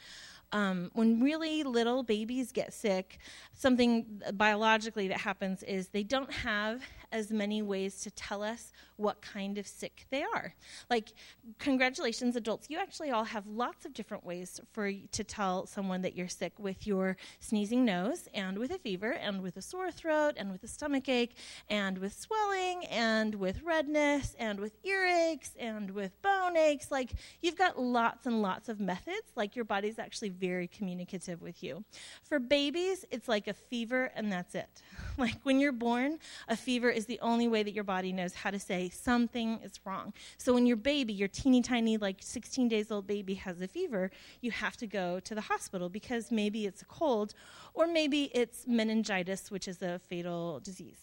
um, 0.53 0.91
when 0.93 1.21
really 1.21 1.63
little 1.63 2.03
babies 2.03 2.53
get 2.53 2.75
sick, 2.75 3.19
something 3.55 4.21
biologically 4.35 5.09
that 5.09 5.21
happens 5.21 5.63
is 5.63 5.89
they 5.89 6.03
don't 6.03 6.31
have 6.31 6.83
as 7.13 7.31
many 7.31 7.63
ways 7.63 8.01
to 8.01 8.11
tell 8.11 8.43
us 8.43 8.73
what 8.97 9.21
kind 9.21 9.59
of 9.59 9.67
sick 9.67 10.07
they 10.11 10.23
are. 10.23 10.55
Like, 10.91 11.13
congratulations, 11.59 12.37
adults, 12.37 12.71
you 12.71 12.79
actually 12.79 13.11
all 13.11 13.25
have 13.25 13.47
lots 13.47 13.85
of 13.85 13.93
different 13.93 14.25
ways 14.25 14.61
for 14.73 14.91
to 14.91 15.25
tell 15.25 15.67
someone 15.67 16.03
that 16.03 16.17
you're 16.17 16.29
sick 16.29 16.53
with 16.59 16.87
your 16.87 17.17
sneezing 17.41 17.85
nose, 17.85 18.29
and 18.35 18.59
with 18.59 18.71
a 18.71 18.79
fever, 18.79 19.13
and 19.13 19.43
with 19.43 19.57
a 19.57 19.63
sore 19.63 19.91
throat, 19.91 20.35
and 20.37 20.51
with 20.51 20.63
a 20.63 20.69
stomach 20.69 21.09
ache, 21.09 21.37
and 21.69 21.99
with 21.99 22.19
swelling, 22.19 22.85
and 22.87 23.35
with 23.35 23.63
redness, 23.63 24.35
and 24.39 24.59
with 24.61 24.83
earaches, 24.85 25.51
and 25.59 25.91
with 25.91 26.21
bone 26.23 26.57
aches. 26.57 26.91
Like, 26.91 27.13
you've 27.41 27.59
got 27.59 27.79
lots 27.79 28.27
and 28.27 28.41
lots 28.41 28.69
of 28.69 28.81
methods. 28.81 29.33
Like, 29.37 29.57
your 29.57 29.65
body's 29.65 29.99
actually 29.99 30.31
very 30.31 30.69
communicative 30.69 31.43
with 31.43 31.63
you. 31.63 31.85
For 32.23 32.39
babies, 32.39 33.05
it's 33.11 33.29
like 33.29 33.49
a 33.49 33.55
fever, 33.55 34.11
and 34.15 34.33
that's 34.33 34.55
it. 34.55 34.69
Like, 35.19 35.41
when 35.43 35.61
you're 35.61 35.73
born, 35.73 36.19
a 36.49 36.57
fever 36.57 36.89
is 36.89 37.02
is 37.03 37.07
the 37.07 37.19
only 37.21 37.49
way 37.49 37.65
that 37.65 37.73
your 37.73 37.83
body 37.83 38.13
knows 38.13 38.33
how 38.33 38.51
to 38.51 38.61
say 38.61 38.89
something 38.89 39.59
is 39.65 39.81
wrong. 39.85 40.13
So 40.39 40.55
when 40.55 40.67
your 40.67 40.77
baby, 40.77 41.13
your 41.13 41.27
teeny 41.27 41.61
tiny, 41.61 41.97
like 41.97 42.19
16 42.21 42.69
days 42.69 42.93
old 42.93 43.09
baby, 43.09 43.35
has 43.35 43.61
a 43.61 43.67
fever, 43.67 44.13
you 44.41 44.53
have 44.53 44.77
to 44.77 44.87
go 44.87 45.19
to 45.19 45.35
the 45.35 45.41
hospital 45.41 45.89
because 45.89 46.31
maybe 46.31 46.65
it's 46.65 46.83
a 46.83 46.85
cold 46.85 47.35
or 47.75 47.89
maybe 47.89 48.31
it's 48.35 48.67
meningitis, 48.69 49.51
which 49.51 49.67
is 49.67 49.83
a 49.83 49.99
fatal 49.99 50.61
disease. 50.61 51.01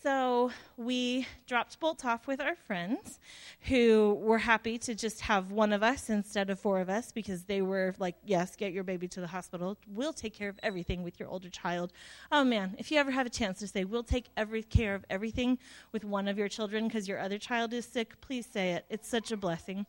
So 0.00 0.52
we 0.76 1.26
dropped 1.48 1.80
Bolt 1.80 2.04
off 2.04 2.28
with 2.28 2.40
our 2.40 2.54
friends 2.54 3.18
who 3.62 4.16
were 4.20 4.38
happy 4.38 4.78
to 4.78 4.94
just 4.94 5.22
have 5.22 5.50
one 5.50 5.72
of 5.72 5.82
us 5.82 6.08
instead 6.08 6.50
of 6.50 6.60
four 6.60 6.80
of 6.80 6.88
us 6.88 7.10
because 7.10 7.44
they 7.44 7.62
were 7.62 7.92
like, 7.98 8.14
yes, 8.24 8.54
get 8.54 8.72
your 8.72 8.84
baby 8.84 9.08
to 9.08 9.20
the 9.20 9.26
hospital. 9.26 9.76
We'll 9.88 10.12
take 10.12 10.34
care 10.34 10.48
of 10.48 10.60
everything 10.62 11.02
with 11.02 11.18
your 11.18 11.28
older 11.28 11.50
child. 11.50 11.92
Oh 12.30 12.44
man, 12.44 12.76
if 12.78 12.92
you 12.92 12.98
ever 12.98 13.10
have 13.10 13.26
a 13.26 13.30
chance 13.30 13.58
to 13.58 13.66
say, 13.66 13.82
we'll 13.84 14.04
take 14.04 14.26
every 14.36 14.62
care 14.62 14.94
of 14.94 15.04
everything 15.10 15.58
with 15.90 16.04
one 16.04 16.28
of 16.28 16.38
your 16.38 16.48
children 16.48 16.86
because 16.86 17.08
your 17.08 17.18
other 17.18 17.38
child 17.38 17.72
is 17.72 17.84
sick, 17.84 18.20
please 18.20 18.46
say 18.46 18.74
it. 18.74 18.84
It's 18.90 19.08
such 19.08 19.32
a 19.32 19.36
blessing. 19.36 19.84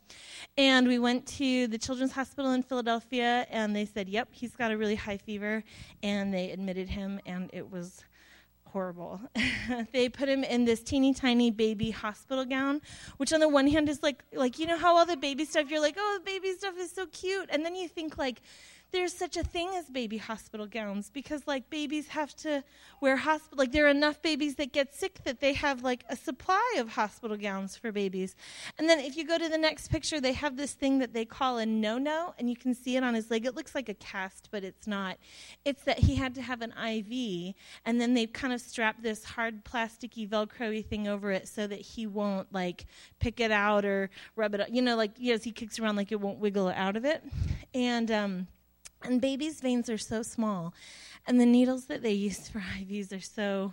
And 0.58 0.88
we 0.88 0.98
went 0.98 1.24
to 1.38 1.68
the 1.68 1.78
Children's 1.78 2.12
Hospital 2.12 2.50
in 2.50 2.64
Philadelphia 2.64 3.46
and 3.48 3.76
they 3.76 3.84
said, 3.84 4.08
yep, 4.08 4.28
he's 4.32 4.56
got 4.56 4.72
a 4.72 4.76
really 4.76 4.96
high 4.96 5.18
fever. 5.18 5.62
And 6.02 6.34
they 6.34 6.50
admitted 6.50 6.88
him 6.88 7.20
and 7.26 7.48
it 7.52 7.70
was 7.70 8.02
horrible. 8.72 9.20
they 9.92 10.08
put 10.08 10.28
him 10.28 10.44
in 10.44 10.64
this 10.64 10.82
teeny 10.82 11.14
tiny 11.14 11.50
baby 11.50 11.90
hospital 11.90 12.44
gown, 12.44 12.80
which 13.16 13.32
on 13.32 13.40
the 13.40 13.48
one 13.48 13.66
hand 13.66 13.88
is 13.88 14.02
like 14.02 14.24
like 14.32 14.58
you 14.58 14.66
know 14.66 14.78
how 14.78 14.96
all 14.96 15.06
the 15.06 15.16
baby 15.16 15.44
stuff 15.44 15.70
you're 15.70 15.80
like, 15.80 15.96
"Oh, 15.98 16.18
the 16.18 16.24
baby 16.24 16.52
stuff 16.52 16.74
is 16.78 16.90
so 16.90 17.06
cute." 17.06 17.48
And 17.50 17.64
then 17.64 17.74
you 17.74 17.88
think 17.88 18.18
like 18.18 18.40
there's 18.92 19.12
such 19.12 19.36
a 19.36 19.44
thing 19.44 19.70
as 19.74 19.88
baby 19.88 20.18
hospital 20.18 20.66
gowns 20.66 21.10
because 21.10 21.46
like 21.46 21.70
babies 21.70 22.08
have 22.08 22.34
to 22.36 22.62
wear 23.00 23.16
hospital 23.16 23.58
like 23.58 23.72
there 23.72 23.86
are 23.86 23.90
enough 23.90 24.20
babies 24.22 24.56
that 24.56 24.72
get 24.72 24.94
sick 24.94 25.22
that 25.24 25.40
they 25.40 25.52
have 25.52 25.82
like 25.82 26.04
a 26.08 26.16
supply 26.16 26.76
of 26.78 26.90
hospital 26.90 27.36
gowns 27.36 27.76
for 27.76 27.92
babies. 27.92 28.34
And 28.78 28.88
then 28.88 28.98
if 28.98 29.16
you 29.16 29.26
go 29.26 29.38
to 29.38 29.48
the 29.48 29.58
next 29.58 29.88
picture 29.88 30.20
they 30.20 30.32
have 30.32 30.56
this 30.56 30.72
thing 30.72 30.98
that 30.98 31.12
they 31.12 31.24
call 31.24 31.58
a 31.58 31.66
no-no 31.66 32.34
and 32.38 32.48
you 32.48 32.56
can 32.56 32.74
see 32.74 32.96
it 32.96 33.04
on 33.04 33.14
his 33.14 33.30
leg. 33.30 33.46
It 33.46 33.54
looks 33.54 33.74
like 33.74 33.88
a 33.88 33.94
cast 33.94 34.48
but 34.50 34.64
it's 34.64 34.86
not. 34.86 35.18
It's 35.64 35.82
that 35.84 35.98
he 35.98 36.16
had 36.16 36.34
to 36.34 36.42
have 36.42 36.62
an 36.62 36.72
iv 36.72 37.54
and 37.84 38.00
then 38.00 38.14
they 38.14 38.26
kind 38.26 38.52
of 38.52 38.60
strap 38.60 39.02
this 39.02 39.24
hard 39.24 39.64
plasticky 39.64 40.28
velcro 40.28 40.74
y 40.74 40.82
thing 40.82 41.06
over 41.06 41.30
it 41.30 41.48
so 41.48 41.66
that 41.66 41.80
he 41.80 42.06
won't 42.06 42.52
like 42.52 42.86
pick 43.18 43.40
it 43.40 43.50
out 43.50 43.84
or 43.84 44.10
rub 44.36 44.54
it 44.54 44.68
you 44.70 44.82
know 44.82 44.96
like 44.96 45.12
yes 45.16 45.42
he 45.44 45.52
kicks 45.52 45.78
around 45.78 45.96
like 45.96 46.12
it 46.12 46.20
won't 46.20 46.38
wiggle 46.38 46.68
out 46.68 46.96
of 46.96 47.04
it. 47.04 47.22
And 47.74 48.10
um 48.10 48.48
and 49.02 49.20
babies' 49.20 49.60
veins 49.60 49.88
are 49.88 49.98
so 49.98 50.22
small, 50.22 50.74
and 51.26 51.40
the 51.40 51.46
needles 51.46 51.86
that 51.86 52.02
they 52.02 52.12
use 52.12 52.48
for 52.48 52.60
IVs 52.78 53.16
are 53.16 53.20
so 53.20 53.72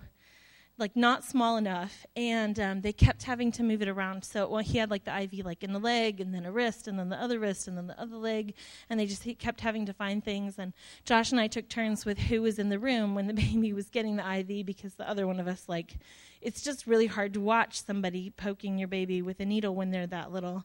like 0.80 0.96
not 0.96 1.24
small 1.24 1.58
enough 1.58 2.06
and 2.16 2.60
um, 2.60 2.82
they 2.82 2.94
kept 2.94 3.24
having 3.24 3.52
to 3.52 3.64
move 3.64 3.82
it 3.82 3.88
around. 3.88 4.24
So 4.24 4.48
well, 4.48 4.62
he 4.62 4.78
had 4.78 4.92
like 4.92 5.06
the 5.06 5.22
iv 5.22 5.34
like 5.44 5.64
in 5.64 5.74
the 5.74 5.80
leg 5.80 6.22
and 6.22 6.34
then 6.34 6.46
a 6.46 6.52
wrist 6.52 6.88
and 6.88 7.00
then 7.00 7.10
the 7.10 7.22
other 7.22 7.40
wrist 7.40 7.68
and 7.68 7.78
then 7.78 7.88
the 7.88 8.00
other 8.00 8.16
leg 8.16 8.54
and 8.90 9.00
they 9.00 9.08
just 9.08 9.26
kept 9.40 9.62
having 9.62 9.86
to 9.88 9.94
find 9.94 10.24
things. 10.24 10.60
And 10.60 10.74
josh 11.04 11.32
and 11.32 11.42
i 11.42 11.48
took 11.48 11.68
turns 11.68 12.06
with 12.06 12.20
who 12.20 12.42
was 12.42 12.60
in 12.60 12.70
the 12.70 12.80
room 12.80 13.16
when 13.16 13.28
the 13.28 13.34
baby 13.48 13.74
was 13.74 13.90
getting 13.90 14.18
the 14.18 14.38
iv 14.38 14.66
because 14.66 14.94
the 14.96 15.10
other 15.10 15.26
one 15.26 15.40
of 15.40 15.48
us 15.48 15.64
like 15.68 15.96
it's 16.42 16.62
just 16.62 16.86
really 16.86 17.08
hard 17.08 17.34
to 17.34 17.42
watch 17.42 17.82
somebody 17.82 18.30
poking 18.30 18.78
your 18.78 18.88
baby 18.88 19.22
with 19.22 19.40
a 19.40 19.46
needle 19.46 19.74
when 19.74 19.90
they're 19.90 20.08
that 20.08 20.32
little 20.32 20.64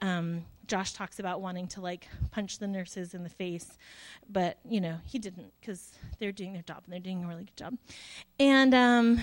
um, 0.00 0.44
Josh 0.66 0.92
talks 0.92 1.18
about 1.18 1.40
wanting 1.40 1.66
to 1.68 1.80
like 1.80 2.08
punch 2.30 2.58
the 2.58 2.66
nurses 2.66 3.14
in 3.14 3.22
the 3.22 3.28
face, 3.28 3.78
but 4.28 4.58
you 4.68 4.80
know 4.80 4.98
he 5.04 5.18
didn't 5.18 5.52
because 5.60 5.92
they're 6.18 6.32
doing 6.32 6.52
their 6.52 6.62
job 6.62 6.82
and 6.84 6.92
they're 6.92 7.00
doing 7.00 7.24
a 7.24 7.28
really 7.28 7.44
good 7.44 7.56
job. 7.56 7.76
And 8.38 8.74
um, 8.74 9.20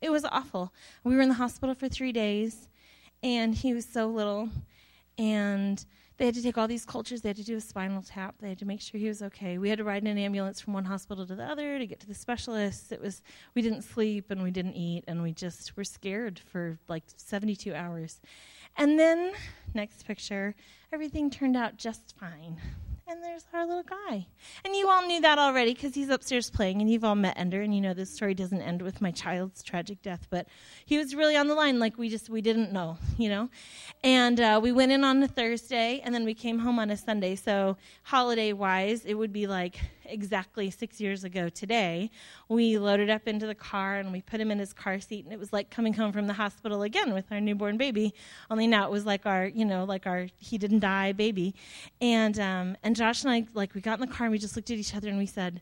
it 0.00 0.10
was 0.10 0.24
awful. 0.24 0.72
We 1.04 1.14
were 1.14 1.22
in 1.22 1.28
the 1.28 1.34
hospital 1.34 1.74
for 1.74 1.88
three 1.88 2.12
days, 2.12 2.68
and 3.22 3.54
he 3.54 3.74
was 3.74 3.86
so 3.86 4.08
little, 4.08 4.48
and 5.16 5.84
they 6.18 6.26
had 6.26 6.34
to 6.34 6.42
take 6.42 6.58
all 6.58 6.66
these 6.66 6.84
cultures. 6.84 7.22
They 7.22 7.28
had 7.28 7.36
to 7.36 7.44
do 7.44 7.56
a 7.56 7.60
spinal 7.60 8.02
tap. 8.02 8.34
They 8.40 8.48
had 8.48 8.58
to 8.58 8.64
make 8.64 8.80
sure 8.80 8.98
he 8.98 9.06
was 9.06 9.22
okay. 9.22 9.56
We 9.56 9.68
had 9.68 9.78
to 9.78 9.84
ride 9.84 10.02
in 10.02 10.08
an 10.08 10.18
ambulance 10.18 10.60
from 10.60 10.72
one 10.72 10.84
hospital 10.84 11.24
to 11.26 11.34
the 11.36 11.44
other 11.44 11.78
to 11.78 11.86
get 11.86 12.00
to 12.00 12.08
the 12.08 12.14
specialists. 12.14 12.90
It 12.90 13.00
was 13.00 13.22
we 13.54 13.62
didn't 13.62 13.82
sleep 13.82 14.30
and 14.30 14.42
we 14.42 14.50
didn't 14.50 14.74
eat 14.74 15.04
and 15.06 15.22
we 15.22 15.32
just 15.32 15.76
were 15.76 15.84
scared 15.84 16.40
for 16.40 16.76
like 16.88 17.04
72 17.16 17.72
hours. 17.72 18.20
And 18.78 18.96
then, 18.96 19.32
next 19.74 20.06
picture, 20.06 20.54
everything 20.92 21.30
turned 21.30 21.56
out 21.56 21.76
just 21.76 22.14
fine. 22.16 22.60
And 23.08 23.24
there's 23.24 23.44
our 23.52 23.66
little 23.66 23.82
guy. 23.82 24.26
And 24.64 24.76
you 24.76 24.88
all 24.88 25.04
knew 25.04 25.20
that 25.22 25.36
already 25.36 25.74
because 25.74 25.96
he's 25.96 26.10
upstairs 26.10 26.48
playing, 26.48 26.80
and 26.80 26.88
you've 26.88 27.02
all 27.02 27.16
met 27.16 27.36
Ender, 27.36 27.62
and 27.62 27.74
you 27.74 27.80
know 27.80 27.92
this 27.92 28.10
story 28.10 28.34
doesn't 28.34 28.60
end 28.60 28.82
with 28.82 29.00
my 29.00 29.10
child's 29.10 29.64
tragic 29.64 30.00
death, 30.00 30.28
but 30.30 30.46
he 30.84 30.96
was 30.96 31.12
really 31.12 31.34
on 31.34 31.48
the 31.48 31.54
line, 31.54 31.80
like 31.80 31.98
we 31.98 32.08
just 32.08 32.30
we 32.30 32.40
didn't 32.40 32.72
know, 32.72 32.98
you 33.18 33.30
know. 33.30 33.48
And 34.04 34.38
uh, 34.38 34.60
we 34.62 34.70
went 34.70 34.92
in 34.92 35.02
on 35.02 35.20
a 35.22 35.28
Thursday, 35.28 36.00
and 36.04 36.14
then 36.14 36.24
we 36.24 36.34
came 36.34 36.60
home 36.60 36.78
on 36.78 36.90
a 36.90 36.96
Sunday. 36.96 37.34
So 37.34 37.76
holiday 38.04 38.52
wise, 38.52 39.04
it 39.04 39.14
would 39.14 39.32
be 39.32 39.48
like 39.48 39.80
exactly 40.08 40.70
six 40.70 41.00
years 41.00 41.24
ago 41.24 41.48
today, 41.48 42.10
we 42.48 42.78
loaded 42.78 43.10
up 43.10 43.28
into 43.28 43.46
the 43.46 43.54
car 43.54 43.96
and 43.96 44.12
we 44.12 44.20
put 44.20 44.40
him 44.40 44.50
in 44.50 44.58
his 44.58 44.72
car 44.72 45.00
seat, 45.00 45.24
and 45.24 45.32
it 45.32 45.38
was 45.38 45.52
like 45.52 45.70
coming 45.70 45.92
home 45.92 46.12
from 46.12 46.26
the 46.26 46.32
hospital 46.32 46.82
again 46.82 47.14
with 47.14 47.30
our 47.30 47.40
newborn 47.40 47.76
baby. 47.76 48.14
Only 48.50 48.66
now 48.66 48.84
it 48.86 48.90
was 48.90 49.06
like 49.06 49.26
our, 49.26 49.46
you 49.46 49.64
know, 49.64 49.84
like 49.84 50.06
our 50.06 50.28
he 50.38 50.58
didn't 50.58 50.80
die 50.80 51.12
baby, 51.12 51.54
and 52.00 52.38
um, 52.38 52.76
and 52.82 52.96
Josh 52.96 53.22
and 53.22 53.32
I 53.32 53.46
like 53.54 53.74
we 53.74 53.80
got 53.80 54.00
in 54.00 54.08
the 54.08 54.14
car 54.14 54.26
and 54.26 54.32
we 54.32 54.38
just 54.38 54.56
looked 54.56 54.70
at 54.70 54.78
each 54.78 54.94
other 54.94 55.08
and 55.08 55.18
we 55.18 55.26
said, 55.26 55.60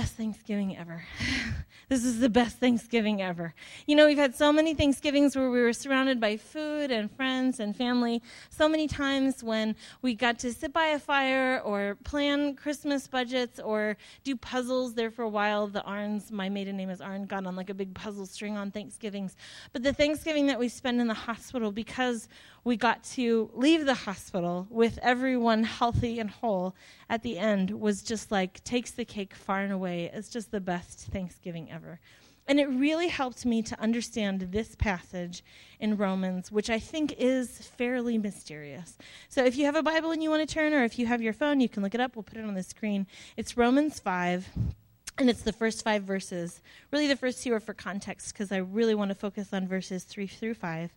best 0.00 0.12
Thanksgiving 0.12 0.76
ever. 0.76 1.02
this 1.88 2.04
is 2.04 2.20
the 2.20 2.28
best 2.28 2.58
Thanksgiving 2.58 3.22
ever. 3.22 3.54
You 3.86 3.96
know, 3.96 4.04
we've 4.04 4.18
had 4.18 4.34
so 4.34 4.52
many 4.52 4.74
Thanksgivings 4.74 5.34
where 5.34 5.50
we 5.50 5.62
were 5.62 5.72
surrounded 5.72 6.20
by 6.20 6.36
food 6.36 6.90
and 6.90 7.10
friends 7.10 7.60
and 7.60 7.74
family. 7.74 8.20
So 8.50 8.68
many 8.68 8.88
times 8.88 9.42
when 9.42 9.74
we 10.02 10.14
got 10.14 10.38
to 10.40 10.52
sit 10.52 10.74
by 10.74 10.88
a 10.88 10.98
fire 10.98 11.62
or 11.64 11.96
plan 12.04 12.56
Christmas 12.56 13.06
budgets 13.06 13.58
or 13.58 13.96
do 14.22 14.36
puzzles. 14.36 14.92
There 14.92 15.10
for 15.10 15.22
a 15.22 15.30
while, 15.30 15.66
the 15.66 15.80
Arns, 15.80 16.30
my 16.30 16.50
maiden 16.50 16.76
name 16.76 16.90
is 16.90 17.00
Arn, 17.00 17.24
got 17.24 17.46
on 17.46 17.56
like 17.56 17.70
a 17.70 17.74
big 17.74 17.94
puzzle 17.94 18.26
string 18.26 18.58
on 18.58 18.70
Thanksgivings. 18.70 19.34
But 19.72 19.82
the 19.82 19.94
Thanksgiving 19.94 20.46
that 20.48 20.58
we 20.58 20.68
spend 20.68 21.00
in 21.00 21.06
the 21.06 21.14
hospital 21.14 21.72
because 21.72 22.28
we 22.66 22.76
got 22.76 23.04
to 23.04 23.48
leave 23.54 23.86
the 23.86 23.94
hospital 23.94 24.66
with 24.70 24.98
everyone 25.00 25.62
healthy 25.62 26.18
and 26.18 26.28
whole 26.28 26.74
at 27.08 27.22
the 27.22 27.38
end 27.38 27.70
was 27.70 28.02
just 28.02 28.32
like 28.32 28.62
takes 28.64 28.90
the 28.90 29.04
cake 29.04 29.34
far 29.34 29.60
and 29.60 29.72
away. 29.72 29.85
It's 29.94 30.28
just 30.28 30.50
the 30.50 30.60
best 30.60 31.06
Thanksgiving 31.12 31.70
ever. 31.70 32.00
And 32.48 32.60
it 32.60 32.66
really 32.66 33.08
helped 33.08 33.44
me 33.44 33.60
to 33.62 33.80
understand 33.80 34.40
this 34.52 34.76
passage 34.76 35.42
in 35.80 35.96
Romans, 35.96 36.52
which 36.52 36.70
I 36.70 36.78
think 36.78 37.14
is 37.18 37.58
fairly 37.58 38.18
mysterious. 38.18 38.96
So 39.28 39.44
if 39.44 39.56
you 39.56 39.64
have 39.64 39.74
a 39.74 39.82
Bible 39.82 40.12
and 40.12 40.22
you 40.22 40.30
want 40.30 40.48
to 40.48 40.54
turn, 40.54 40.72
or 40.72 40.84
if 40.84 40.98
you 40.98 41.06
have 41.06 41.20
your 41.20 41.32
phone, 41.32 41.60
you 41.60 41.68
can 41.68 41.82
look 41.82 41.94
it 41.94 42.00
up. 42.00 42.14
We'll 42.14 42.22
put 42.22 42.38
it 42.38 42.44
on 42.44 42.54
the 42.54 42.62
screen. 42.62 43.06
It's 43.36 43.56
Romans 43.56 43.98
5. 43.98 44.48
And 45.18 45.30
it's 45.30 45.42
the 45.42 45.52
first 45.52 45.82
five 45.82 46.02
verses. 46.02 46.60
Really, 46.92 47.06
the 47.06 47.16
first 47.16 47.42
two 47.42 47.54
are 47.54 47.60
for 47.60 47.72
context 47.72 48.34
because 48.34 48.52
I 48.52 48.58
really 48.58 48.94
want 48.94 49.10
to 49.10 49.14
focus 49.14 49.48
on 49.52 49.66
verses 49.66 50.04
three 50.04 50.26
through 50.26 50.54
five. 50.54 50.92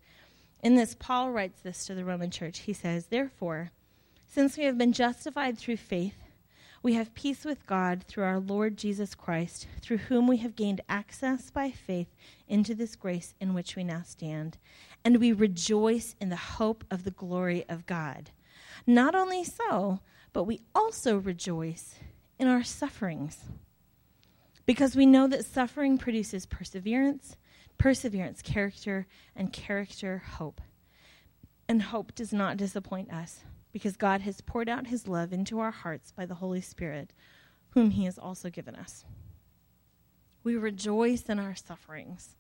In 0.62 0.76
this, 0.76 0.94
Paul 1.00 1.32
writes 1.32 1.62
this 1.62 1.86
to 1.86 1.96
the 1.96 2.04
Roman 2.04 2.30
church. 2.30 2.60
He 2.60 2.74
says, 2.74 3.06
Therefore, 3.06 3.72
since 4.28 4.58
we 4.58 4.66
have 4.66 4.78
been 4.78 4.92
justified 4.92 5.58
through 5.58 5.78
faith, 5.78 6.16
we 6.82 6.94
have 6.94 7.14
peace 7.14 7.44
with 7.44 7.66
God 7.66 8.04
through 8.08 8.24
our 8.24 8.40
Lord 8.40 8.78
Jesus 8.78 9.14
Christ, 9.16 9.68
through 9.82 9.98
whom 9.98 10.28
we 10.28 10.38
have 10.38 10.56
gained 10.56 10.82
access 10.88 11.52
by 11.52 11.72
faith 11.72 12.16
into 12.48 12.74
this 12.74 12.96
grace 12.96 13.36
in 13.40 13.54
which 13.54 13.76
we 13.76 13.84
now 13.84 14.02
stand. 14.06 14.58
And 15.04 15.18
we 15.18 15.32
rejoice 15.32 16.16
in 16.22 16.30
the 16.30 16.36
hope 16.36 16.84
of 16.90 17.04
the 17.04 17.12
glory 17.12 17.66
of 17.68 17.86
God. 17.86 18.32
Not 18.88 19.14
only 19.14 19.44
so, 19.44 20.00
but 20.32 20.44
we 20.44 20.62
also 20.74 21.18
rejoice 21.18 21.96
in 22.38 22.48
our 22.48 22.64
sufferings. 22.64 23.40
Because 24.66 24.96
we 24.96 25.06
know 25.06 25.28
that 25.28 25.46
suffering 25.46 25.98
produces 25.98 26.46
perseverance 26.46 27.36
perseverance, 27.80 28.42
character, 28.42 29.08
and 29.36 29.54
character, 29.54 30.22
hope. 30.34 30.62
And 31.68 31.82
hope 31.82 32.14
does 32.14 32.34
not 32.34 32.58
disappoint 32.58 33.10
us 33.12 33.46
because 33.72 33.98
God 33.98 34.22
has 34.22 34.42
poured 34.42 34.70
out 34.70 34.88
his 34.88 35.08
love 35.08 35.32
into 35.32 35.60
our 35.60 35.72
hearts 35.72 36.12
by 36.12 36.26
the 36.26 36.36
Holy 36.36 36.62
Spirit, 36.62 37.14
whom 37.72 37.92
he 37.92 38.06
has 38.06 38.18
also 38.18 38.50
given 38.50 38.76
us. 38.76 39.06
We 40.44 40.56
rejoice 40.56 41.24
in 41.24 41.40
our 41.40 41.56
sufferings 41.56 42.36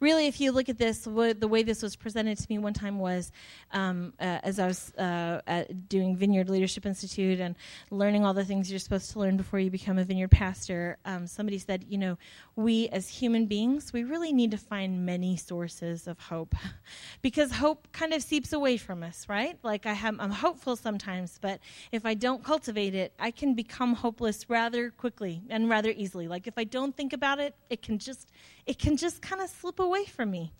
really, 0.00 0.26
if 0.26 0.40
you 0.40 0.52
look 0.52 0.68
at 0.68 0.78
this, 0.78 1.00
the 1.00 1.48
way 1.48 1.62
this 1.62 1.82
was 1.82 1.96
presented 1.96 2.38
to 2.38 2.46
me 2.48 2.58
one 2.58 2.74
time 2.74 2.98
was 2.98 3.32
um, 3.72 4.12
uh, 4.20 4.38
as 4.42 4.58
I 4.58 4.66
was 4.66 4.92
uh, 4.94 5.64
doing 5.88 6.16
Vineyard 6.16 6.48
Leadership 6.48 6.86
Institute 6.86 7.40
and 7.40 7.54
learning 7.90 8.24
all 8.24 8.34
the 8.34 8.44
things 8.44 8.70
you're 8.70 8.78
supposed 8.78 9.10
to 9.12 9.18
learn 9.18 9.36
before 9.36 9.58
you 9.58 9.70
become 9.70 9.98
a 9.98 10.04
vineyard 10.04 10.30
pastor. 10.30 10.98
Um, 11.04 11.26
somebody 11.26 11.58
said, 11.58 11.84
you 11.88 11.98
know, 11.98 12.18
we 12.56 12.88
as 12.88 13.08
human 13.08 13.46
beings, 13.46 13.92
we 13.92 14.04
really 14.04 14.32
need 14.32 14.50
to 14.52 14.58
find 14.58 15.04
many 15.04 15.36
sources 15.36 16.06
of 16.06 16.18
hope 16.18 16.54
because 17.22 17.52
hope 17.52 17.88
kind 17.92 18.12
of 18.12 18.22
seeps 18.22 18.52
away 18.52 18.76
from 18.76 19.02
us, 19.02 19.26
right? 19.28 19.58
Like 19.62 19.86
I 19.86 19.92
have, 19.92 20.16
I'm 20.20 20.30
hopeful 20.30 20.76
sometimes, 20.76 21.38
but 21.40 21.60
if 21.92 22.06
I 22.06 22.14
don't 22.14 22.42
cultivate 22.44 22.94
it, 22.94 23.12
I 23.18 23.30
can 23.30 23.54
become 23.54 23.94
hopeless 23.94 24.48
rather 24.48 24.90
quickly 24.90 25.42
and 25.48 25.68
rather 25.68 25.90
easily. 25.90 26.28
Like 26.28 26.46
if 26.46 26.54
I 26.56 26.64
don't 26.64 26.96
think 26.96 27.12
about 27.12 27.38
it, 27.38 27.54
it 27.70 27.82
can 27.82 27.98
just 27.98 28.30
it 28.66 28.78
can 28.78 28.96
just 28.96 29.22
kind 29.22 29.42
of 29.42 29.50
slip 29.50 29.78
away 29.78 30.04
from 30.04 30.30
me. 30.30 30.52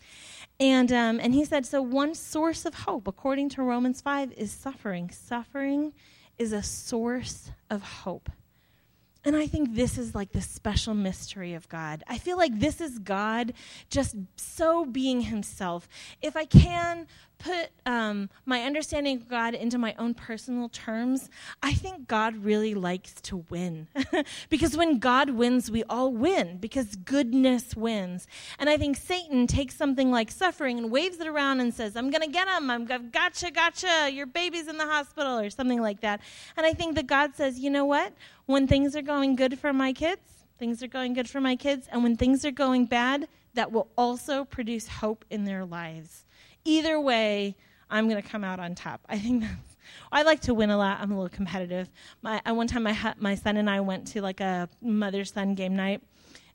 And, 0.59 0.91
um, 0.91 1.19
and 1.19 1.33
he 1.33 1.45
said, 1.45 1.65
so 1.65 1.81
one 1.81 2.15
source 2.15 2.65
of 2.65 2.73
hope, 2.73 3.07
according 3.07 3.49
to 3.49 3.63
Romans 3.63 4.01
5, 4.01 4.31
is 4.33 4.51
suffering. 4.51 5.09
Suffering 5.09 5.93
is 6.37 6.53
a 6.53 6.63
source 6.63 7.51
of 7.69 7.81
hope. 7.81 8.29
And 9.25 9.35
I 9.35 9.47
think 9.47 9.73
this 9.73 9.97
is 9.97 10.13
like 10.13 10.31
the 10.31 10.41
special 10.41 10.93
mystery 10.93 11.55
of 11.55 11.67
God. 11.67 12.03
I 12.07 12.19
feel 12.19 12.37
like 12.37 12.59
this 12.59 12.79
is 12.79 12.99
God 12.99 13.53
just 13.89 14.15
so 14.35 14.85
being 14.85 15.21
Himself. 15.21 15.89
If 16.21 16.37
I 16.37 16.45
can 16.45 17.07
put 17.37 17.69
um, 17.85 18.29
my 18.45 18.63
understanding 18.63 19.17
of 19.17 19.27
God 19.27 19.53
into 19.53 19.77
my 19.77 19.95
own 19.97 20.13
personal 20.13 20.69
terms, 20.69 21.29
I 21.61 21.73
think 21.73 22.07
God 22.07 22.43
really 22.43 22.73
likes 22.73 23.13
to 23.21 23.37
win. 23.49 23.87
because 24.49 24.77
when 24.77 24.99
God 24.99 25.31
wins, 25.31 25.69
we 25.69 25.83
all 25.83 26.11
win, 26.11 26.57
because 26.57 26.95
goodness 26.95 27.75
wins. 27.75 28.27
And 28.59 28.69
I 28.69 28.77
think 28.77 28.97
Satan 28.97 29.47
takes 29.47 29.75
something 29.75 30.11
like 30.11 30.31
suffering 30.31 30.77
and 30.77 30.91
waves 30.91 31.19
it 31.19 31.27
around 31.27 31.59
and 31.59 31.73
says, 31.73 31.95
I'm 31.95 32.09
going 32.09 32.21
to 32.21 32.31
get 32.31 32.47
him. 32.47 32.69
I'm 32.69 32.85
gotcha, 32.85 33.51
gotcha. 33.51 34.09
Your 34.11 34.25
baby's 34.25 34.67
in 34.67 34.77
the 34.77 34.85
hospital, 34.87 35.37
or 35.37 35.49
something 35.49 35.81
like 35.81 36.01
that. 36.01 36.21
And 36.57 36.65
I 36.65 36.73
think 36.73 36.95
that 36.95 37.07
God 37.07 37.35
says, 37.35 37.59
you 37.59 37.69
know 37.69 37.85
what? 37.85 38.13
When 38.45 38.67
things 38.67 38.95
are 38.95 39.01
going 39.01 39.35
good 39.35 39.59
for 39.59 39.73
my 39.73 39.93
kids, 39.93 40.45
things 40.59 40.83
are 40.83 40.87
going 40.87 41.13
good 41.13 41.29
for 41.29 41.41
my 41.41 41.55
kids. 41.55 41.87
And 41.91 42.03
when 42.03 42.15
things 42.15 42.45
are 42.45 42.51
going 42.51 42.85
bad, 42.85 43.27
that 43.53 43.71
will 43.71 43.87
also 43.97 44.45
produce 44.45 44.87
hope 44.87 45.25
in 45.29 45.45
their 45.45 45.65
lives 45.65 46.25
either 46.65 46.99
way, 46.99 47.55
I'm 47.89 48.09
going 48.09 48.21
to 48.21 48.27
come 48.27 48.43
out 48.43 48.59
on 48.59 48.75
top. 48.75 49.01
I 49.07 49.19
think 49.19 49.43
that's. 49.43 49.77
I 50.11 50.23
like 50.23 50.41
to 50.41 50.53
win 50.55 50.71
a 50.71 50.77
lot. 50.77 50.99
I'm 50.99 51.11
a 51.11 51.15
little 51.15 51.29
competitive. 51.29 51.91
My 52.23 52.41
I, 52.43 52.51
one 52.53 52.65
time, 52.67 52.83
my 52.83 53.13
my 53.19 53.35
son 53.35 53.55
and 53.55 53.69
I 53.69 53.79
went 53.81 54.07
to 54.07 54.21
like 54.21 54.41
a 54.41 54.67
mother 54.81 55.23
son 55.23 55.53
game 55.53 55.75
night, 55.75 56.01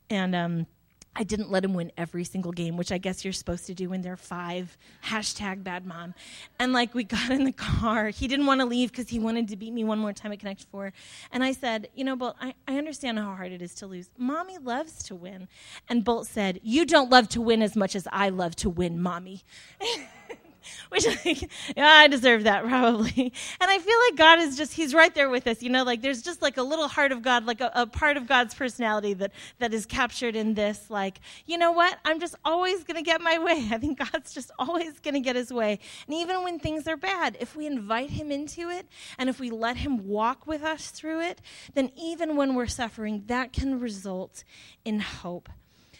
and 0.09 0.35
um, 0.35 0.67
I 1.15 1.23
didn't 1.23 1.51
let 1.51 1.65
him 1.65 1.73
win 1.73 1.91
every 1.97 2.23
single 2.23 2.53
game, 2.53 2.77
which 2.77 2.91
I 2.91 2.97
guess 2.97 3.25
you're 3.25 3.33
supposed 3.33 3.65
to 3.67 3.73
do 3.73 3.89
when 3.89 4.01
they're 4.01 4.15
five. 4.15 4.77
Hashtag 5.05 5.63
bad 5.63 5.85
mom. 5.85 6.13
And 6.57 6.71
like 6.71 6.93
we 6.93 7.03
got 7.03 7.29
in 7.31 7.43
the 7.43 7.51
car. 7.51 8.09
He 8.09 8.27
didn't 8.27 8.45
want 8.45 8.61
to 8.61 8.65
leave 8.65 8.91
because 8.91 9.09
he 9.09 9.19
wanted 9.19 9.49
to 9.49 9.57
beat 9.57 9.73
me 9.73 9.83
one 9.83 9.99
more 9.99 10.13
time 10.13 10.31
at 10.31 10.39
Connect 10.39 10.63
Four. 10.71 10.93
And 11.31 11.43
I 11.43 11.51
said, 11.51 11.89
you 11.95 12.05
know, 12.05 12.15
Bolt, 12.15 12.35
I, 12.39 12.53
I 12.67 12.77
understand 12.77 13.19
how 13.19 13.35
hard 13.35 13.51
it 13.51 13.61
is 13.61 13.75
to 13.75 13.87
lose. 13.87 14.09
Mommy 14.17 14.57
loves 14.57 15.03
to 15.03 15.15
win. 15.15 15.49
And 15.89 16.05
Bolt 16.05 16.27
said, 16.27 16.59
You 16.63 16.85
don't 16.85 17.09
love 17.09 17.27
to 17.29 17.41
win 17.41 17.61
as 17.61 17.75
much 17.75 17.95
as 17.95 18.07
I 18.11 18.29
love 18.29 18.55
to 18.57 18.69
win, 18.69 19.01
mommy. 19.01 19.43
which 20.89 21.05
like, 21.05 21.49
yeah, 21.75 21.87
I 21.87 22.07
deserve 22.07 22.43
that 22.43 22.63
probably. 22.67 23.33
And 23.59 23.71
I 23.71 23.79
feel 23.79 23.97
like 24.09 24.17
God 24.17 24.39
is 24.39 24.57
just, 24.57 24.73
he's 24.73 24.93
right 24.93 25.13
there 25.13 25.29
with 25.29 25.47
us, 25.47 25.61
you 25.61 25.69
know, 25.69 25.83
like 25.83 26.01
there's 26.01 26.21
just 26.21 26.41
like 26.41 26.57
a 26.57 26.63
little 26.63 26.87
heart 26.87 27.11
of 27.11 27.21
God, 27.21 27.45
like 27.45 27.61
a, 27.61 27.71
a 27.73 27.87
part 27.87 28.17
of 28.17 28.27
God's 28.27 28.53
personality 28.53 29.13
that, 29.15 29.31
that 29.59 29.73
is 29.73 29.85
captured 29.85 30.35
in 30.35 30.53
this, 30.53 30.89
like, 30.89 31.19
you 31.45 31.57
know 31.57 31.71
what? 31.71 31.97
I'm 32.05 32.19
just 32.19 32.35
always 32.43 32.83
going 32.83 32.97
to 32.97 33.03
get 33.03 33.21
my 33.21 33.37
way. 33.39 33.67
I 33.71 33.77
think 33.77 33.99
God's 33.99 34.33
just 34.33 34.51
always 34.59 34.99
going 34.99 35.15
to 35.15 35.19
get 35.19 35.35
his 35.35 35.51
way. 35.51 35.79
And 36.07 36.15
even 36.15 36.43
when 36.43 36.59
things 36.59 36.87
are 36.87 36.97
bad, 36.97 37.37
if 37.39 37.55
we 37.55 37.65
invite 37.65 38.11
him 38.11 38.31
into 38.31 38.69
it 38.69 38.87
and 39.17 39.29
if 39.29 39.39
we 39.39 39.49
let 39.49 39.77
him 39.77 40.07
walk 40.07 40.47
with 40.47 40.63
us 40.63 40.91
through 40.91 41.21
it, 41.21 41.41
then 41.73 41.91
even 41.95 42.35
when 42.35 42.55
we're 42.55 42.67
suffering, 42.67 43.23
that 43.27 43.53
can 43.53 43.79
result 43.79 44.43
in 44.85 44.99
hope 44.99 45.49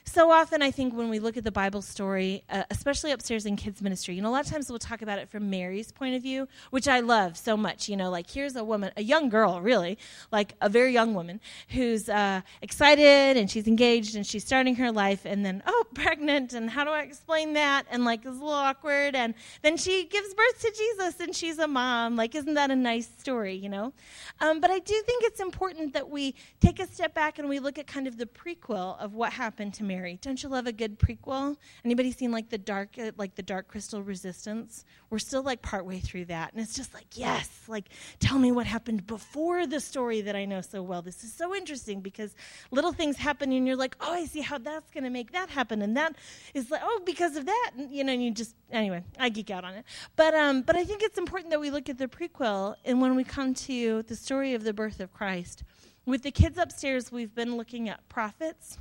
so 0.06 0.32
often 0.32 0.62
I 0.62 0.72
think 0.72 0.94
when 0.96 1.10
we 1.10 1.20
look 1.20 1.38
at 1.38 1.44
the 1.44 1.52
Bible 1.52 1.82
story, 1.82 2.44
uh, 2.50 2.64
especially 2.70 3.12
upstairs 3.12 3.46
in 3.46 3.56
kids 3.56 3.82
ministry, 3.82 4.16
you 4.16 4.22
know, 4.22 4.30
a 4.30 4.32
lot 4.32 4.46
of 4.46 4.52
times 4.52 4.70
we'll 4.70 4.80
talk 4.80 5.02
about 5.02 5.20
it 5.20 5.30
from 5.30 5.50
Mary's 5.50 5.92
point 5.92 6.16
of 6.16 6.22
view, 6.22 6.48
which 6.72 6.88
I 6.88 7.00
love 7.00 7.38
so 7.38 7.56
much. 7.56 7.88
You 7.88 7.98
know, 7.98 8.10
like 8.10 8.30
here's 8.30 8.56
a 8.56 8.64
woman, 8.64 8.92
a 8.98 9.04
young 9.04 9.30
girl, 9.30 9.62
really, 9.62 9.98
like 10.32 10.56
a 10.62 10.70
very 10.70 10.92
young 10.92 11.14
woman 11.14 11.40
who's 11.70 12.10
uh, 12.10 12.42
excited 12.62 13.38
and 13.38 13.50
she's 13.50 13.68
engaged 13.68 14.16
and 14.16 14.26
she's 14.26 14.44
starting 14.44 14.76
her 14.76 14.92
life, 14.92 15.26
and 15.26 15.46
then 15.46 15.64
oh, 15.66 15.86
pregnant, 15.94 16.54
and 16.54 16.70
how 16.70 16.84
do 16.84 16.90
I 16.90 17.02
explain 17.02 17.54
that? 17.54 17.86
And 17.90 18.04
like 18.04 18.20
it's 18.20 18.28
a 18.28 18.32
little 18.32 18.50
awkward, 18.50 19.16
and 19.16 19.34
then 19.62 19.78
she 19.78 20.06
gives 20.06 20.34
birth 20.34 20.62
to 20.62 20.72
Jesus 20.76 21.20
and 21.20 21.36
she's 21.36 21.60
a 21.60 21.68
mom. 21.68 22.16
Like, 22.16 22.36
isn't 22.36 22.56
that 22.56 22.72
a 22.72 22.76
nice 22.76 23.10
story? 23.20 23.56
You 23.56 23.70
know, 23.70 23.94
um, 24.40 24.60
but 24.60 24.72
I 24.72 24.80
do 24.80 25.02
think 25.06 25.24
it's 25.24 25.40
important 25.40 25.94
that 25.94 26.10
we 26.10 26.36
take 26.60 26.80
a 26.80 26.88
step 26.88 27.14
back 27.14 27.40
and 27.40 27.48
we 27.48 27.60
look 27.60 27.78
at 27.78 27.88
kind 27.88 28.08
of 28.08 28.18
the 28.18 28.26
prequel 28.26 29.00
of 29.00 29.14
what 29.14 29.34
happened 29.34 29.74
to 29.76 29.84
Mary. 29.84 30.01
Don't 30.22 30.42
you 30.42 30.50
love 30.50 30.68
a 30.68 30.72
good 30.72 31.00
prequel? 31.00 31.58
Anybody 31.86 32.12
seen 32.12 32.32
like 32.32 32.50
the 32.50 32.58
dark, 32.58 32.98
uh, 33.00 33.12
like 33.18 33.36
the 33.36 33.44
Dark 33.44 33.68
Crystal 33.68 34.02
Resistance? 34.02 34.84
We're 35.10 35.20
still 35.20 35.44
like 35.44 35.62
partway 35.62 36.00
through 36.00 36.26
that, 36.26 36.54
and 36.54 36.62
it's 36.62 36.76
just 36.76 36.94
like, 36.94 37.06
yes, 37.14 37.50
like 37.68 37.90
tell 38.20 38.40
me 38.40 38.52
what 38.52 38.66
happened 38.66 39.06
before 39.08 39.68
the 39.68 39.80
story 39.80 40.22
that 40.22 40.36
I 40.36 40.46
know 40.46 40.62
so 40.62 40.82
well. 40.82 41.02
This 41.02 41.24
is 41.24 41.34
so 41.34 41.56
interesting 41.56 42.02
because 42.02 42.34
little 42.72 42.92
things 42.92 43.18
happen, 43.18 43.52
and 43.52 43.68
you're 43.68 43.76
like, 43.76 43.96
oh, 44.02 44.14
I 44.14 44.26
see 44.26 44.42
how 44.42 44.58
that's 44.58 44.90
going 44.92 45.04
to 45.04 45.10
make 45.10 45.32
that 45.34 45.50
happen, 45.50 45.82
and 45.82 45.96
that 45.98 46.16
is 46.54 46.72
like, 46.72 46.82
oh, 46.84 47.02
because 47.06 47.36
of 47.36 47.46
that, 47.46 47.72
and, 47.78 47.92
you 47.92 48.04
know, 48.04 48.14
and 48.14 48.24
you 48.24 48.32
just 48.32 48.56
anyway, 48.72 49.04
I 49.20 49.30
geek 49.30 49.52
out 49.52 49.64
on 49.64 49.74
it. 49.76 49.86
But 50.16 50.34
um, 50.34 50.62
but 50.64 50.76
I 50.76 50.84
think 50.84 51.04
it's 51.04 51.18
important 51.18 51.52
that 51.52 51.60
we 51.60 51.70
look 51.70 51.90
at 51.90 51.98
the 51.98 52.08
prequel, 52.08 52.76
and 52.86 53.02
when 53.02 53.16
we 53.16 53.24
come 53.24 53.54
to 53.54 54.04
the 54.04 54.16
story 54.16 54.54
of 54.54 54.64
the 54.64 54.74
birth 54.74 55.00
of 55.00 55.14
Christ. 55.14 55.64
With 56.04 56.24
the 56.24 56.32
kids 56.32 56.58
upstairs, 56.58 57.12
we've 57.12 57.36
been 57.36 57.58
looking 57.58 57.88
at 57.88 58.10
prophets 58.10 58.80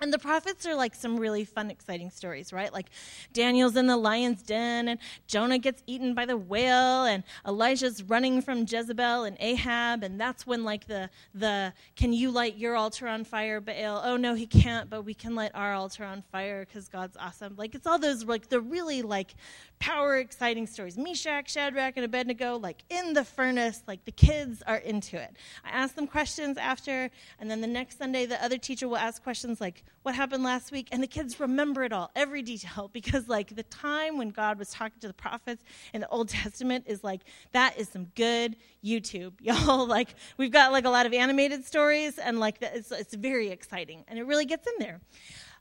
and 0.00 0.12
the 0.12 0.18
prophets 0.18 0.66
are 0.66 0.74
like 0.74 0.94
some 0.94 1.18
really 1.18 1.44
fun, 1.44 1.70
exciting 1.70 2.10
stories, 2.10 2.52
right? 2.52 2.72
Like 2.72 2.86
Daniel's 3.32 3.76
in 3.76 3.86
the 3.86 3.96
lion's 3.96 4.42
den, 4.42 4.88
and 4.88 5.00
Jonah 5.26 5.58
gets 5.58 5.82
eaten 5.86 6.14
by 6.14 6.26
the 6.26 6.36
whale, 6.36 7.04
and 7.04 7.22
Elijah's 7.46 8.02
running 8.02 8.40
from 8.42 8.66
Jezebel 8.68 9.24
and 9.24 9.36
Ahab, 9.40 10.02
and 10.02 10.20
that's 10.20 10.46
when 10.46 10.64
like 10.64 10.86
the 10.86 11.10
the 11.34 11.72
can 11.96 12.12
you 12.12 12.30
light 12.30 12.56
your 12.56 12.76
altar 12.76 13.08
on 13.08 13.24
fire, 13.24 13.60
Baal? 13.60 14.02
Oh 14.04 14.16
no, 14.16 14.34
he 14.34 14.46
can't, 14.46 14.88
but 14.88 15.02
we 15.02 15.14
can 15.14 15.34
light 15.34 15.52
our 15.54 15.74
altar 15.74 16.04
on 16.04 16.22
fire 16.32 16.64
because 16.64 16.88
God's 16.88 17.16
awesome. 17.16 17.54
Like 17.56 17.74
it's 17.74 17.86
all 17.86 17.98
those 17.98 18.24
like 18.24 18.48
the 18.48 18.60
really 18.60 19.02
like 19.02 19.34
power 19.78 20.18
exciting 20.18 20.66
stories. 20.66 20.96
Meshach, 20.96 21.50
Shadrach, 21.50 21.96
and 21.96 22.04
Abednego, 22.04 22.58
like 22.58 22.84
in 22.90 23.14
the 23.14 23.24
furnace, 23.24 23.82
like 23.86 24.04
the 24.04 24.12
kids 24.12 24.62
are 24.66 24.78
into 24.78 25.20
it. 25.20 25.34
I 25.64 25.70
ask 25.70 25.94
them 25.94 26.06
questions 26.06 26.58
after, 26.58 27.10
and 27.38 27.50
then 27.50 27.60
the 27.60 27.66
next 27.66 27.98
Sunday, 27.98 28.26
the 28.26 28.42
other 28.42 28.58
teacher 28.58 28.88
will 28.88 28.96
ask 28.96 29.22
questions 29.22 29.60
like, 29.60 29.84
What 30.02 30.14
happened 30.14 30.44
last 30.44 30.72
week? 30.72 30.88
And 30.92 31.02
the 31.02 31.06
kids 31.06 31.38
remember 31.40 31.84
it 31.84 31.92
all, 31.92 32.10
every 32.16 32.42
detail, 32.42 32.88
because 32.92 33.28
like 33.28 33.54
the 33.54 33.62
time 33.64 34.18
when 34.18 34.30
God 34.30 34.58
was 34.58 34.70
talking 34.70 34.98
to 35.00 35.08
the 35.08 35.14
prophets 35.14 35.62
in 35.92 36.00
the 36.00 36.08
Old 36.08 36.28
Testament 36.28 36.84
is 36.86 37.04
like, 37.04 37.22
that 37.52 37.78
is 37.78 37.88
some 37.88 38.06
good 38.14 38.56
YouTube, 38.84 39.34
y'all. 39.40 39.86
like, 39.86 40.14
we've 40.36 40.52
got 40.52 40.72
like 40.72 40.84
a 40.84 40.90
lot 40.90 41.06
of 41.06 41.12
animated 41.12 41.64
stories, 41.64 42.18
and 42.18 42.38
like, 42.40 42.58
it's, 42.60 42.90
it's 42.90 43.14
very 43.14 43.48
exciting, 43.48 44.04
and 44.08 44.18
it 44.18 44.24
really 44.24 44.46
gets 44.46 44.66
in 44.66 44.74
there. 44.78 45.00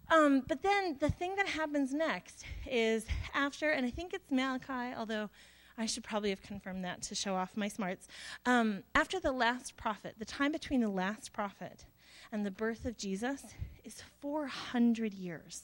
Um, 0.10 0.44
but 0.48 0.62
then 0.62 0.98
the 1.00 1.10
thing 1.10 1.36
that 1.36 1.48
happens 1.48 1.94
next 1.94 2.46
is 2.70 3.06
after, 3.34 3.72
and 3.72 3.86
I 3.86 3.90
think 3.90 4.14
it's 4.14 4.32
Malachi, 4.32 4.96
although 4.96 5.30
I 5.78 5.86
should 5.86 6.04
probably 6.04 6.30
have 6.32 6.42
confirmed 6.42 6.84
that 6.86 7.02
to 7.04 7.16
show 7.16 7.36
off 7.36 7.56
my 7.56 7.68
smarts. 7.68 8.08
Um, 8.46 8.84
after 8.96 9.20
the 9.20 9.32
last 9.32 9.78
prophet, 9.78 10.16
the 10.18 10.26
time 10.26 10.52
between 10.52 10.82
the 10.82 10.90
last 10.90 11.34
prophet 11.34 11.86
and 12.32 12.46
the 12.46 12.52
birth 12.52 12.86
of 12.86 12.98
Jesus 12.98 13.44
is 13.84 14.02
400 14.22 15.14
years. 15.14 15.64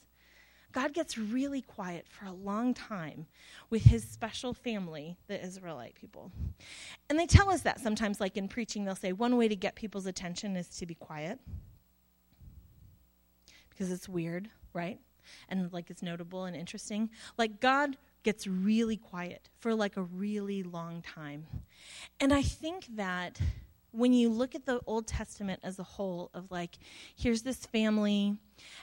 God 0.73 0.93
gets 0.93 1.19
really 1.19 1.61
quiet 1.61 2.07
for 2.09 2.25
a 2.25 2.31
long 2.31 2.73
time 2.73 3.27
with 3.69 3.83
his 3.83 4.03
special 4.03 4.55
family, 4.55 5.15
the 5.27 5.41
Israelite 5.41 5.93
people. 5.93 6.31
And 7.09 7.19
they 7.19 7.27
tell 7.27 7.51
us 7.51 7.61
that 7.61 7.79
sometimes, 7.79 8.19
like 8.19 8.37
in 8.37 8.47
preaching, 8.47 8.83
they'll 8.83 8.95
say 8.95 9.13
one 9.13 9.37
way 9.37 9.47
to 9.47 9.55
get 9.55 9.75
people's 9.75 10.07
attention 10.07 10.57
is 10.57 10.67
to 10.69 10.87
be 10.87 10.95
quiet 10.95 11.39
because 13.69 13.91
it's 13.91 14.09
weird, 14.09 14.49
right? 14.73 14.99
And 15.47 15.71
like 15.71 15.91
it's 15.91 16.01
notable 16.01 16.45
and 16.45 16.55
interesting. 16.55 17.11
Like 17.37 17.61
God 17.61 17.95
gets 18.23 18.47
really 18.47 18.97
quiet 18.97 19.49
for 19.59 19.75
like 19.75 19.95
a 19.95 20.01
really 20.01 20.63
long 20.63 21.01
time. 21.01 21.45
And 22.19 22.33
I 22.33 22.41
think 22.41 22.87
that 22.95 23.39
when 23.93 24.11
you 24.11 24.27
look 24.27 24.55
at 24.55 24.65
the 24.65 24.81
Old 24.87 25.07
Testament 25.07 25.59
as 25.63 25.77
a 25.77 25.83
whole, 25.83 26.31
of 26.33 26.49
like, 26.49 26.79
here's 27.15 27.43
this 27.43 27.65
family, 27.67 28.35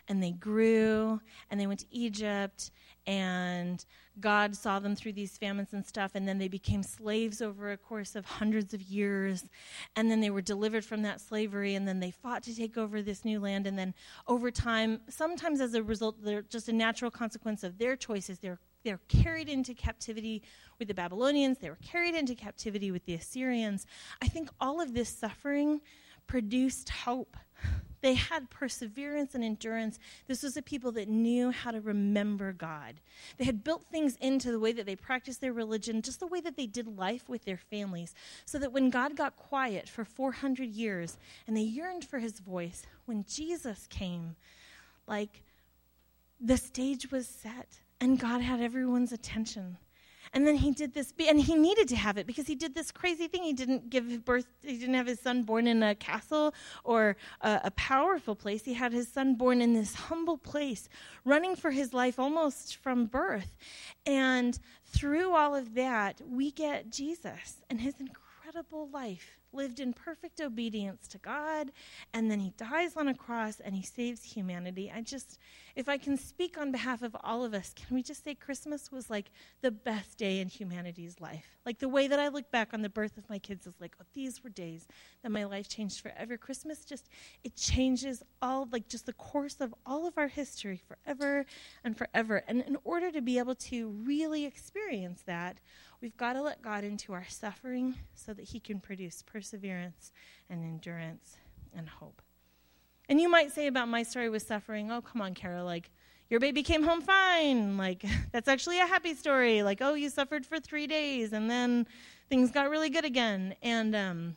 and 0.09 0.23
they 0.23 0.31
grew, 0.31 1.21
and 1.51 1.61
they 1.61 1.67
went 1.67 1.81
to 1.81 1.87
Egypt, 1.91 2.71
and 3.07 3.85
God 4.21 4.55
saw 4.55 4.79
them 4.79 4.95
through 4.95 5.15
these 5.15 5.37
famines 5.37 5.73
and 5.73 5.85
stuff, 5.85 6.13
and 6.15 6.29
then 6.29 6.39
they 6.39 6.47
became 6.47 6.85
slaves 6.85 7.43
over 7.43 7.73
a 7.73 7.77
course 7.77 8.15
of 8.15 8.25
hundreds 8.25 8.73
of 8.73 8.83
years. 8.83 9.49
And 9.97 10.09
then 10.09 10.21
they 10.21 10.31
were 10.31 10.43
delivered 10.43 10.85
from 10.85 11.03
that 11.03 11.21
slavery, 11.21 11.75
and 11.75 11.89
then 11.89 11.99
they 11.99 12.13
fought 12.13 12.45
to 12.45 12.55
take 12.55 12.79
over 12.79 13.03
this 13.03 13.25
new 13.25 13.41
land. 13.41 13.67
And 13.67 13.77
then 13.77 13.95
over 14.29 14.53
time, 14.53 15.01
sometimes 15.09 15.61
as 15.61 15.75
a 15.75 15.83
result, 15.83 16.23
they're 16.23 16.43
just 16.43 16.69
a 16.69 16.73
natural 16.73 17.11
consequence 17.11 17.65
of 17.65 17.79
their 17.79 17.97
choices, 17.97 18.39
they're 18.39 18.61
they're 18.83 19.01
carried 19.09 19.49
into 19.49 19.75
captivity 19.75 20.43
with 20.79 20.89
the 20.89 20.95
Babylonians, 20.95 21.59
they 21.59 21.71
were 21.71 21.79
carried 21.85 22.15
into 22.15 22.35
captivity 22.35 22.91
with 22.91 23.05
the 23.05 23.15
Assyrians. 23.15 23.87
I 24.23 24.29
think 24.29 24.51
all 24.61 24.81
of 24.81 24.95
this 24.95 25.09
suffering 25.09 25.81
produced 26.27 26.89
hope. 26.89 27.37
They 28.03 28.15
had 28.15 28.49
perseverance 28.49 29.35
and 29.35 29.45
endurance. 29.45 29.99
This 30.27 30.43
was 30.43 30.57
a 30.57 30.63
people 30.63 30.93
that 30.93 31.09
knew 31.09 31.51
how 31.51 31.71
to 31.71 31.81
remember 31.81 32.53
God. 32.53 33.01
They 33.37 33.45
had 33.45 33.63
built 33.63 33.85
things 33.85 34.17
into 34.17 34.51
the 34.51 34.59
way 34.59 34.73
that 34.73 34.87
they 34.87 34.97
practiced 34.97 35.43
their 35.43 35.53
religion, 35.53 36.01
just 36.01 36.21
the 36.21 36.27
way 36.27 36.41
that 36.41 36.57
they 36.57 36.67
did 36.67 36.97
life 36.97 37.29
with 37.29 37.45
their 37.45 37.59
families, 37.59 38.15
so 38.47 38.59
that 38.59 38.73
when 38.73 38.89
God 38.89 39.17
got 39.17 39.37
quiet 39.37 39.87
for 39.87 40.07
400 40.07 40.71
years 40.71 41.19
and 41.47 41.55
they 41.55 41.61
yearned 41.61 42.05
for 42.05 42.21
his 42.21 42.41
voice, 42.41 42.87
when 43.05 43.25
Jesus 43.25 43.87
came, 43.89 44.37
like 45.07 45.43
the 46.41 46.57
stage 46.57 47.11
was 47.11 47.29
set 47.29 47.81
and 48.01 48.19
God 48.19 48.41
had 48.41 48.61
everyone's 48.61 49.13
attention. 49.13 49.77
And 50.33 50.47
then 50.47 50.55
he 50.55 50.71
did 50.71 50.95
this, 50.95 51.13
and 51.19 51.41
he 51.41 51.57
needed 51.57 51.89
to 51.89 51.97
have 51.97 52.17
it 52.17 52.27
because 52.27 52.47
he 52.47 52.55
did 52.55 52.73
this 52.73 52.93
crazy 52.93 53.27
thing. 53.27 53.43
He 53.43 53.53
didn't 53.53 53.91
give 53.91 54.25
birth, 54.25 54.47
he 54.63 54.79
didn't 54.79 54.95
have 54.95 55.09
his 55.09 55.19
son 55.19 55.43
born 55.43 55.67
in 55.67 55.83
a 55.83 55.97
castle 55.97 56.55
or 56.85 57.17
a, 57.41 57.63
a 57.65 57.71
powerful 57.73 58.37
place. 58.37 58.65
He 58.65 58.75
had 58.75 58.93
his 58.93 59.09
son 59.09 59.35
born 59.35 59.61
in 59.61 59.75
this 59.75 59.93
humble 59.95 60.39
place, 60.39 60.89
running 61.25 61.57
for 61.57 61.73
his 61.73 61.93
life 61.93 62.21
almost 62.21 62.77
from 62.77 63.07
birth. 63.07 63.57
And 64.07 64.57
through 64.85 65.35
all 65.35 65.55
of 65.55 65.75
that, 65.75 66.21
we 66.25 66.53
get 66.53 66.91
Jesus 66.91 67.57
and 67.69 67.81
his 67.81 67.95
incredible 67.99 68.89
life 68.93 69.41
lived 69.53 69.81
in 69.81 69.93
perfect 69.93 70.41
obedience 70.41 71.09
to 71.09 71.19
God, 71.19 71.73
and 72.15 72.31
then 72.31 72.41
he 72.41 72.53
dies 72.57 72.97
on 72.97 73.09
a 73.09 73.15
cross 73.15 73.61
and 73.61 73.75
he 73.75 73.83
saves 73.83 74.23
humanity. 74.23 74.93
I 74.95 75.03
just, 75.03 75.39
if 75.77 75.89
I 75.89 75.99
can 75.99 76.17
speak 76.17 76.59
on 76.59 76.73
behalf 76.73 77.03
of 77.03 77.17
all 77.23 77.45
of 77.45 77.55
us, 77.55 77.73
can 77.75 77.95
we 77.95 78.03
just 78.03 78.25
say 78.25 78.35
Christmas 78.35 78.91
was 78.91 79.11
like 79.11 79.31
the 79.61 79.71
best 79.71 80.19
day 80.19 80.41
in 80.41 80.49
humanity's 80.49 81.21
life? 81.21 81.59
Like 81.65 81.79
the 81.79 81.89
way 81.89 82.09
that 82.09 82.19
I 82.19 82.29
look 82.29 82.51
back 82.51 82.73
on 82.73 82.83
the 82.83 82.89
birth 82.89 83.17
of 83.17 83.29
my 83.29 83.39
kids 83.39 83.67
is 83.67 83.75
like, 83.81 83.95
oh, 84.01 84.05
these 84.13 84.43
were 84.43 84.51
days 84.51 84.87
that 85.23 85.31
my 85.31 85.45
life 85.45 85.69
changed 85.69 86.01
forever. 86.01 86.37
Christmas 86.37 86.85
just, 86.85 87.09
it 87.45 87.57
changes 87.57 88.23
all, 88.43 88.69
like 88.73 88.89
just 88.89 89.07
the 89.07 89.13
course 89.13 89.61
of 89.61 89.75
all 89.87 90.07
of 90.07 90.17
our 90.19 90.29
history 90.29 90.81
forever 90.89 91.47
and 91.85 91.97
forever. 91.97 92.43
And 92.49 92.63
in 92.63 92.77
order 92.85 93.11
to 93.13 93.21
be 93.21 93.39
able 93.39 93.55
to 93.57 93.89
really 93.89 94.45
experience 94.45 95.23
that, 95.27 95.59
we've 96.01 96.17
got 96.17 96.35
to 96.35 96.43
let 96.43 96.63
God 96.63 96.85
into 96.85 97.13
our 97.13 97.27
suffering 97.29 97.95
so 98.15 98.33
that 98.33 98.47
he 98.47 98.61
can 98.61 98.81
produce 98.81 99.23
perseverance 99.23 100.13
and 100.49 100.65
endurance 100.65 101.37
and 101.77 101.89
hope. 101.89 102.23
And 103.11 103.21
you 103.21 103.29
might 103.29 103.51
say 103.51 103.67
about 103.67 103.89
my 103.89 104.05
story 104.05 104.31
with 104.31 104.45
suffering, 104.45 104.93
oh, 104.93 105.03
come 105.03 105.21
on, 105.21 105.35
Kara, 105.35 105.65
like, 105.65 105.91
your 106.29 106.39
baby 106.39 106.63
came 106.63 106.85
home 106.85 107.03
fine. 107.03 107.77
Like, 107.77 108.05
that's 108.33 108.47
actually 108.47 108.79
a 108.79 108.87
happy 108.87 109.15
story. 109.15 109.65
Like, 109.65 109.79
oh, 109.81 109.95
you 109.95 110.09
suffered 110.09 110.47
for 110.47 110.61
three 110.61 110.87
days 110.87 111.33
and 111.33 111.51
then 111.51 111.89
things 112.29 112.53
got 112.53 112.71
really 112.71 112.89
good 112.89 113.05
again. 113.05 113.57
And, 113.63 113.97
um, 113.97 114.37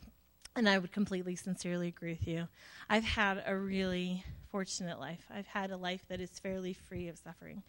and 0.56 0.68
I 0.68 0.78
would 0.78 0.90
completely, 0.90 1.36
sincerely 1.36 1.86
agree 1.86 2.14
with 2.18 2.26
you. 2.26 2.48
I've 2.90 3.04
had 3.04 3.44
a 3.46 3.56
really 3.56 4.24
fortunate 4.50 4.98
life. 4.98 5.24
I've 5.32 5.46
had 5.46 5.70
a 5.70 5.76
life 5.76 6.04
that 6.08 6.20
is 6.20 6.30
fairly 6.40 6.72
free 6.72 7.06
of 7.06 7.16
suffering. 7.16 7.62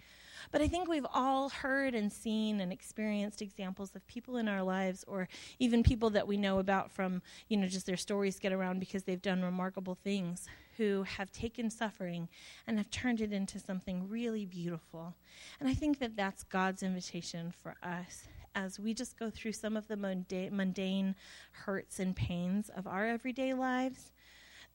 But 0.51 0.61
I 0.61 0.67
think 0.67 0.87
we've 0.87 1.05
all 1.13 1.49
heard 1.49 1.95
and 1.95 2.11
seen 2.11 2.59
and 2.61 2.71
experienced 2.71 3.41
examples 3.41 3.95
of 3.95 4.05
people 4.07 4.37
in 4.37 4.47
our 4.47 4.63
lives, 4.63 5.03
or 5.07 5.27
even 5.59 5.83
people 5.83 6.09
that 6.11 6.27
we 6.27 6.37
know 6.37 6.59
about 6.59 6.91
from, 6.91 7.21
you 7.47 7.57
know, 7.57 7.67
just 7.67 7.85
their 7.85 7.97
stories 7.97 8.39
get 8.39 8.53
around 8.53 8.79
because 8.79 9.03
they've 9.03 9.21
done 9.21 9.41
remarkable 9.41 9.95
things, 9.95 10.47
who 10.77 11.03
have 11.03 11.31
taken 11.31 11.69
suffering 11.69 12.27
and 12.67 12.77
have 12.77 12.89
turned 12.89 13.21
it 13.21 13.31
into 13.31 13.59
something 13.59 14.09
really 14.09 14.45
beautiful. 14.45 15.13
And 15.59 15.69
I 15.69 15.73
think 15.73 15.99
that 15.99 16.15
that's 16.15 16.43
God's 16.43 16.83
invitation 16.83 17.51
for 17.51 17.75
us 17.81 18.27
as 18.55 18.79
we 18.79 18.93
just 18.93 19.19
go 19.19 19.29
through 19.29 19.51
some 19.51 19.75
of 19.75 19.87
the 19.87 19.97
mundane 19.97 21.15
hurts 21.51 21.99
and 21.99 22.15
pains 22.15 22.69
of 22.69 22.87
our 22.87 23.05
everyday 23.05 23.53
lives 23.53 24.11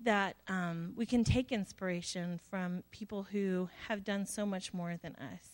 that 0.03 0.37
um, 0.49 0.93
we 0.97 1.05
can 1.05 1.25
take 1.25 1.53
inspiration 1.53 2.41
from 2.49 2.83
people 2.91 3.25
who 3.25 3.69
have 3.89 4.05
done 4.05 4.25
so 4.27 4.47
much 4.47 4.73
more 4.73 4.97
than 5.03 5.15
us. 5.17 5.50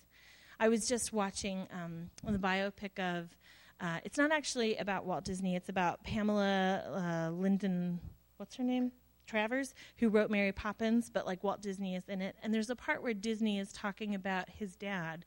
I 0.58 0.68
was 0.68 0.88
just 0.88 1.12
watching 1.12 1.66
um, 1.72 2.10
the 2.24 2.38
biopic 2.38 2.98
of. 2.98 3.36
Uh, 3.78 3.98
it's 4.04 4.16
not 4.16 4.32
actually 4.32 4.76
about 4.76 5.04
Walt 5.04 5.24
Disney. 5.24 5.54
It's 5.54 5.68
about 5.68 6.02
Pamela 6.02 7.28
uh, 7.28 7.30
Lyndon. 7.30 8.00
What's 8.38 8.56
her 8.56 8.64
name? 8.64 8.92
Travers, 9.26 9.74
who 9.98 10.08
wrote 10.08 10.30
Mary 10.30 10.52
Poppins, 10.52 11.10
but 11.10 11.26
like 11.26 11.42
Walt 11.42 11.60
Disney 11.60 11.96
is 11.96 12.08
in 12.08 12.22
it. 12.22 12.36
And 12.42 12.54
there's 12.54 12.70
a 12.70 12.76
part 12.76 13.02
where 13.02 13.12
Disney 13.12 13.58
is 13.58 13.72
talking 13.72 14.14
about 14.14 14.48
his 14.48 14.76
dad. 14.76 15.24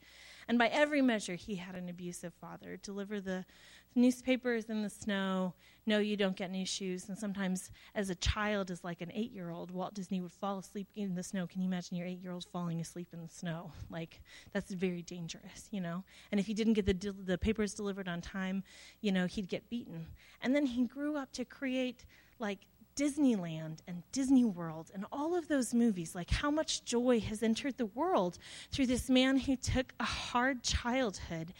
And 0.47 0.57
by 0.57 0.67
every 0.69 1.01
measure, 1.01 1.35
he 1.35 1.55
had 1.55 1.75
an 1.75 1.89
abusive 1.89 2.33
father. 2.33 2.79
Deliver 2.81 3.19
the 3.21 3.45
newspapers 3.93 4.65
in 4.65 4.81
the 4.81 4.89
snow. 4.89 5.53
No, 5.89 5.97
you 5.97 6.15
don't 6.15 6.35
get 6.35 6.51
new 6.51 6.67
shoes. 6.67 7.09
And 7.09 7.17
sometimes, 7.17 7.71
as 7.95 8.11
a 8.11 8.15
child, 8.15 8.69
as 8.69 8.83
like 8.83 9.01
an 9.01 9.11
eight 9.11 9.31
year 9.31 9.49
old, 9.49 9.71
Walt 9.71 9.95
Disney 9.95 10.21
would 10.21 10.31
fall 10.31 10.59
asleep 10.59 10.87
in 10.95 11.15
the 11.15 11.23
snow. 11.23 11.47
Can 11.47 11.61
you 11.63 11.67
imagine 11.67 11.97
your 11.97 12.05
eight 12.05 12.21
year 12.21 12.31
old 12.31 12.45
falling 12.53 12.79
asleep 12.79 13.07
in 13.11 13.23
the 13.23 13.27
snow? 13.27 13.71
Like, 13.89 14.21
that's 14.53 14.71
very 14.71 15.01
dangerous, 15.01 15.67
you 15.71 15.81
know? 15.81 16.03
And 16.31 16.39
if 16.39 16.45
he 16.45 16.53
didn't 16.53 16.73
get 16.73 16.85
the, 16.85 17.15
the 17.25 17.39
papers 17.39 17.73
delivered 17.73 18.07
on 18.07 18.21
time, 18.21 18.61
you 19.01 19.11
know, 19.11 19.25
he'd 19.25 19.49
get 19.49 19.67
beaten. 19.67 20.05
And 20.43 20.55
then 20.55 20.67
he 20.67 20.85
grew 20.85 21.17
up 21.17 21.31
to 21.33 21.43
create, 21.43 22.05
like, 22.37 22.59
Disneyland 22.95 23.79
and 23.87 24.03
Disney 24.11 24.45
World 24.45 24.91
and 24.93 25.05
all 25.11 25.35
of 25.35 25.47
those 25.47 25.73
movies, 25.73 26.13
like 26.13 26.29
how 26.29 26.51
much 26.51 26.83
joy 26.83 27.19
has 27.21 27.41
entered 27.41 27.77
the 27.77 27.85
world 27.85 28.37
through 28.71 28.87
this 28.87 29.09
man 29.09 29.37
who 29.37 29.55
took 29.55 29.93
a 29.99 30.03
hard 30.03 30.61
childhood 30.63 31.53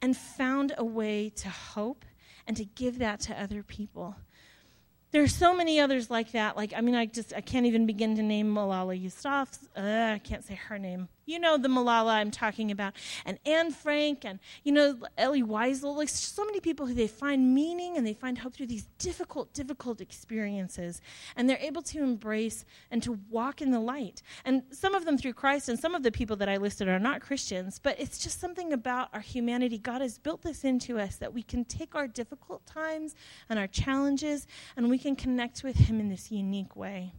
and 0.00 0.16
found 0.16 0.72
a 0.78 0.84
way 0.84 1.28
to 1.36 1.50
hope 1.50 2.04
and 2.46 2.56
to 2.56 2.64
give 2.64 2.98
that 2.98 3.20
to 3.20 3.40
other 3.40 3.62
people. 3.62 4.16
There 5.12 5.22
are 5.22 5.28
so 5.28 5.54
many 5.54 5.80
others 5.80 6.10
like 6.10 6.32
that. 6.32 6.56
Like, 6.56 6.72
I 6.76 6.80
mean, 6.80 6.94
I 6.94 7.06
just 7.06 7.32
I 7.34 7.40
can't 7.40 7.66
even 7.66 7.86
begin 7.86 8.16
to 8.16 8.22
name 8.22 8.52
Malala 8.54 9.00
Yousafzai. 9.00 9.68
Uh, 9.76 10.14
I 10.14 10.18
can't 10.18 10.44
say 10.44 10.54
her 10.54 10.78
name. 10.78 11.08
You 11.28 11.40
know 11.40 11.58
the 11.58 11.66
Malala 11.66 12.12
I'm 12.12 12.30
talking 12.30 12.70
about, 12.70 12.94
and 13.24 13.40
Anne 13.44 13.72
Frank, 13.72 14.24
and 14.24 14.38
you 14.62 14.70
know 14.70 14.96
Elie 15.18 15.42
Wiesel. 15.42 15.96
Like 15.96 16.08
so 16.08 16.44
many 16.44 16.60
people 16.60 16.86
who 16.86 16.94
they 16.94 17.08
find 17.08 17.52
meaning 17.52 17.96
and 17.96 18.06
they 18.06 18.14
find 18.14 18.38
hope 18.38 18.54
through 18.54 18.68
these 18.68 18.86
difficult, 18.98 19.52
difficult 19.52 20.00
experiences, 20.00 21.00
and 21.34 21.50
they're 21.50 21.58
able 21.58 21.82
to 21.82 21.98
embrace 21.98 22.64
and 22.92 23.02
to 23.02 23.18
walk 23.28 23.60
in 23.60 23.72
the 23.72 23.80
light. 23.80 24.22
And 24.44 24.62
some 24.70 24.94
of 24.94 25.04
them 25.04 25.18
through 25.18 25.32
Christ, 25.32 25.68
and 25.68 25.76
some 25.76 25.96
of 25.96 26.04
the 26.04 26.12
people 26.12 26.36
that 26.36 26.48
I 26.48 26.58
listed 26.58 26.86
are 26.86 27.00
not 27.00 27.20
Christians. 27.20 27.80
But 27.82 27.98
it's 27.98 28.18
just 28.18 28.38
something 28.38 28.72
about 28.72 29.08
our 29.12 29.20
humanity. 29.20 29.78
God 29.78 30.02
has 30.02 30.18
built 30.18 30.42
this 30.42 30.62
into 30.62 30.96
us 31.00 31.16
that 31.16 31.34
we 31.34 31.42
can 31.42 31.64
take 31.64 31.96
our 31.96 32.06
difficult 32.06 32.64
times 32.66 33.16
and 33.48 33.58
our 33.58 33.66
challenges, 33.66 34.46
and 34.76 34.88
we 34.88 34.98
can 34.98 35.16
connect 35.16 35.64
with 35.64 35.74
Him 35.74 35.98
in 35.98 36.08
this 36.08 36.30
unique 36.30 36.76
way 36.76 37.14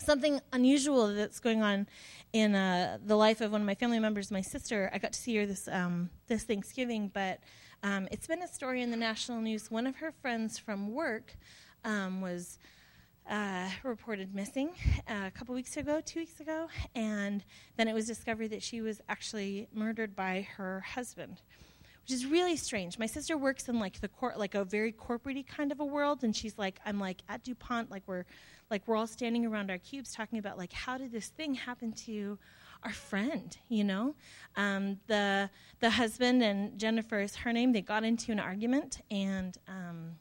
something 0.00 0.40
unusual 0.52 1.14
that's 1.14 1.40
going 1.40 1.62
on 1.62 1.86
in 2.32 2.54
uh, 2.54 2.98
the 3.04 3.16
life 3.16 3.40
of 3.40 3.52
one 3.52 3.60
of 3.60 3.66
my 3.66 3.74
family 3.74 3.98
members, 3.98 4.30
my 4.30 4.40
sister. 4.40 4.90
I 4.92 4.98
got 4.98 5.12
to 5.12 5.18
see 5.18 5.36
her 5.36 5.46
this 5.46 5.68
um, 5.68 6.10
this 6.26 6.44
Thanksgiving, 6.44 7.10
but 7.12 7.40
um, 7.82 8.08
it's 8.10 8.26
been 8.26 8.42
a 8.42 8.48
story 8.48 8.82
in 8.82 8.90
the 8.90 8.96
national 8.96 9.40
news. 9.40 9.70
One 9.70 9.86
of 9.86 9.96
her 9.96 10.12
friends 10.12 10.58
from 10.58 10.92
work 10.92 11.36
um, 11.84 12.20
was 12.20 12.58
uh, 13.28 13.68
reported 13.82 14.34
missing 14.34 14.70
uh, 15.08 15.26
a 15.26 15.30
couple 15.30 15.54
weeks 15.54 15.76
ago, 15.76 16.00
two 16.04 16.20
weeks 16.20 16.40
ago, 16.40 16.68
and 16.94 17.44
then 17.76 17.88
it 17.88 17.94
was 17.94 18.06
discovered 18.06 18.48
that 18.48 18.62
she 18.62 18.80
was 18.80 19.00
actually 19.08 19.68
murdered 19.72 20.14
by 20.14 20.46
her 20.56 20.80
husband 20.80 21.42
which 22.02 22.16
is 22.16 22.26
really 22.26 22.56
strange. 22.56 22.98
My 22.98 23.06
sister 23.06 23.36
works 23.38 23.68
in 23.68 23.78
like 23.78 24.00
the 24.00 24.08
court, 24.08 24.36
like 24.36 24.56
a 24.56 24.64
very 24.64 24.92
corporatey 24.92 25.46
kind 25.46 25.70
of 25.70 25.78
a 25.78 25.84
world, 25.84 26.24
and 26.24 26.34
she's 26.34 26.58
like, 26.58 26.80
I'm 26.84 26.98
like 26.98 27.22
at 27.28 27.44
DuPont, 27.44 27.90
like 27.90 28.02
we're 28.06 28.24
like 28.70 28.86
we're 28.86 28.96
all 28.96 29.06
standing 29.06 29.44
around 29.44 29.70
our 29.70 29.78
cubes 29.78 30.12
talking 30.12 30.38
about 30.38 30.56
like 30.58 30.72
how 30.72 30.96
did 30.96 31.12
this 31.12 31.28
thing 31.28 31.54
happen 31.54 31.92
to 31.92 32.38
our 32.82 32.92
friend 32.92 33.58
you 33.68 33.84
know? 33.84 34.14
Um, 34.56 34.98
the 35.06 35.50
the 35.80 35.90
husband 35.90 36.42
and 36.42 36.78
jennifer 36.78 37.20
is 37.20 37.36
her 37.36 37.52
name. 37.52 37.72
They 37.72 37.82
got 37.82 38.04
into 38.04 38.32
an 38.32 38.40
argument 38.40 39.00
and 39.10 39.56
um, 39.68 40.16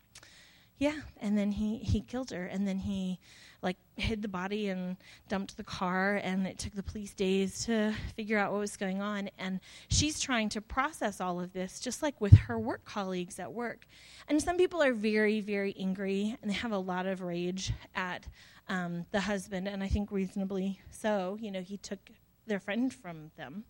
yeah 0.78 1.00
and 1.22 1.38
then 1.38 1.52
he 1.52 1.78
he 1.78 2.02
killed 2.02 2.32
her 2.32 2.46
and 2.46 2.68
then 2.68 2.80
he 2.80 3.20
like 3.62 3.78
hid 3.96 4.22
the 4.22 4.28
body 4.28 4.70
and 4.70 4.98
dumped 5.28 5.58
the 5.58 5.64
car 5.64 6.16
and 6.24 6.48
it 6.48 6.58
took 6.58 6.74
the 6.74 6.84
police 6.84 7.14
days 7.14 7.66
to 7.66 7.94
figure 8.16 8.38
out 8.38 8.52
what 8.52 8.60
was 8.60 8.78
going 8.78 9.02
on. 9.02 9.30
And 9.38 9.60
she's 9.90 10.20
trying 10.20 10.50
to 10.50 10.62
process 10.62 11.20
all 11.20 11.40
of 11.40 11.54
this 11.54 11.80
just 11.80 12.02
like 12.02 12.20
with 12.22 12.34
her 12.34 12.58
work 12.58 12.86
colleagues 12.86 13.40
at 13.40 13.52
work. 13.52 13.86
And 14.28 14.42
some 14.42 14.58
people 14.58 14.82
are 14.82 14.94
very 14.94 15.42
very 15.42 15.76
angry 15.80 16.38
and 16.42 16.50
they 16.50 16.56
have 16.56 16.72
a 16.72 16.78
lot 16.78 17.06
of 17.06 17.22
rage 17.22 17.74
at 17.96 18.28
um, 18.68 19.06
the 19.12 19.22
husband 19.22 19.68
and 19.68 19.84
i 19.84 19.88
think 19.88 20.12
reasonably 20.12 20.80
so. 20.92 21.38
You 21.42 21.52
know 21.52 21.62
he 21.62 21.78
took 21.78 22.00
their 22.46 22.60
friend 22.60 22.94
from 22.94 23.32
them 23.38 23.64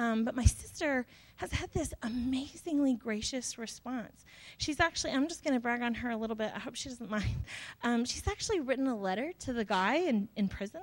um, 0.00 0.24
but 0.24 0.34
my 0.34 0.46
sister 0.46 1.04
has 1.36 1.52
had 1.52 1.70
this 1.74 1.92
amazingly 2.02 2.94
gracious 2.94 3.58
response. 3.58 4.24
She's 4.56 4.80
actually, 4.80 5.12
I'm 5.12 5.28
just 5.28 5.44
going 5.44 5.52
to 5.52 5.60
brag 5.60 5.82
on 5.82 5.92
her 5.92 6.08
a 6.08 6.16
little 6.16 6.34
bit. 6.34 6.52
I 6.56 6.58
hope 6.58 6.74
she 6.74 6.88
doesn't 6.88 7.10
mind. 7.18 7.44
Um, 7.82 8.06
she's 8.06 8.26
actually 8.26 8.60
written 8.60 8.86
a 8.86 8.96
letter 8.96 9.32
to 9.40 9.52
the 9.52 9.64
guy 9.64 9.96
in, 9.96 10.30
in 10.36 10.48
prison, 10.48 10.80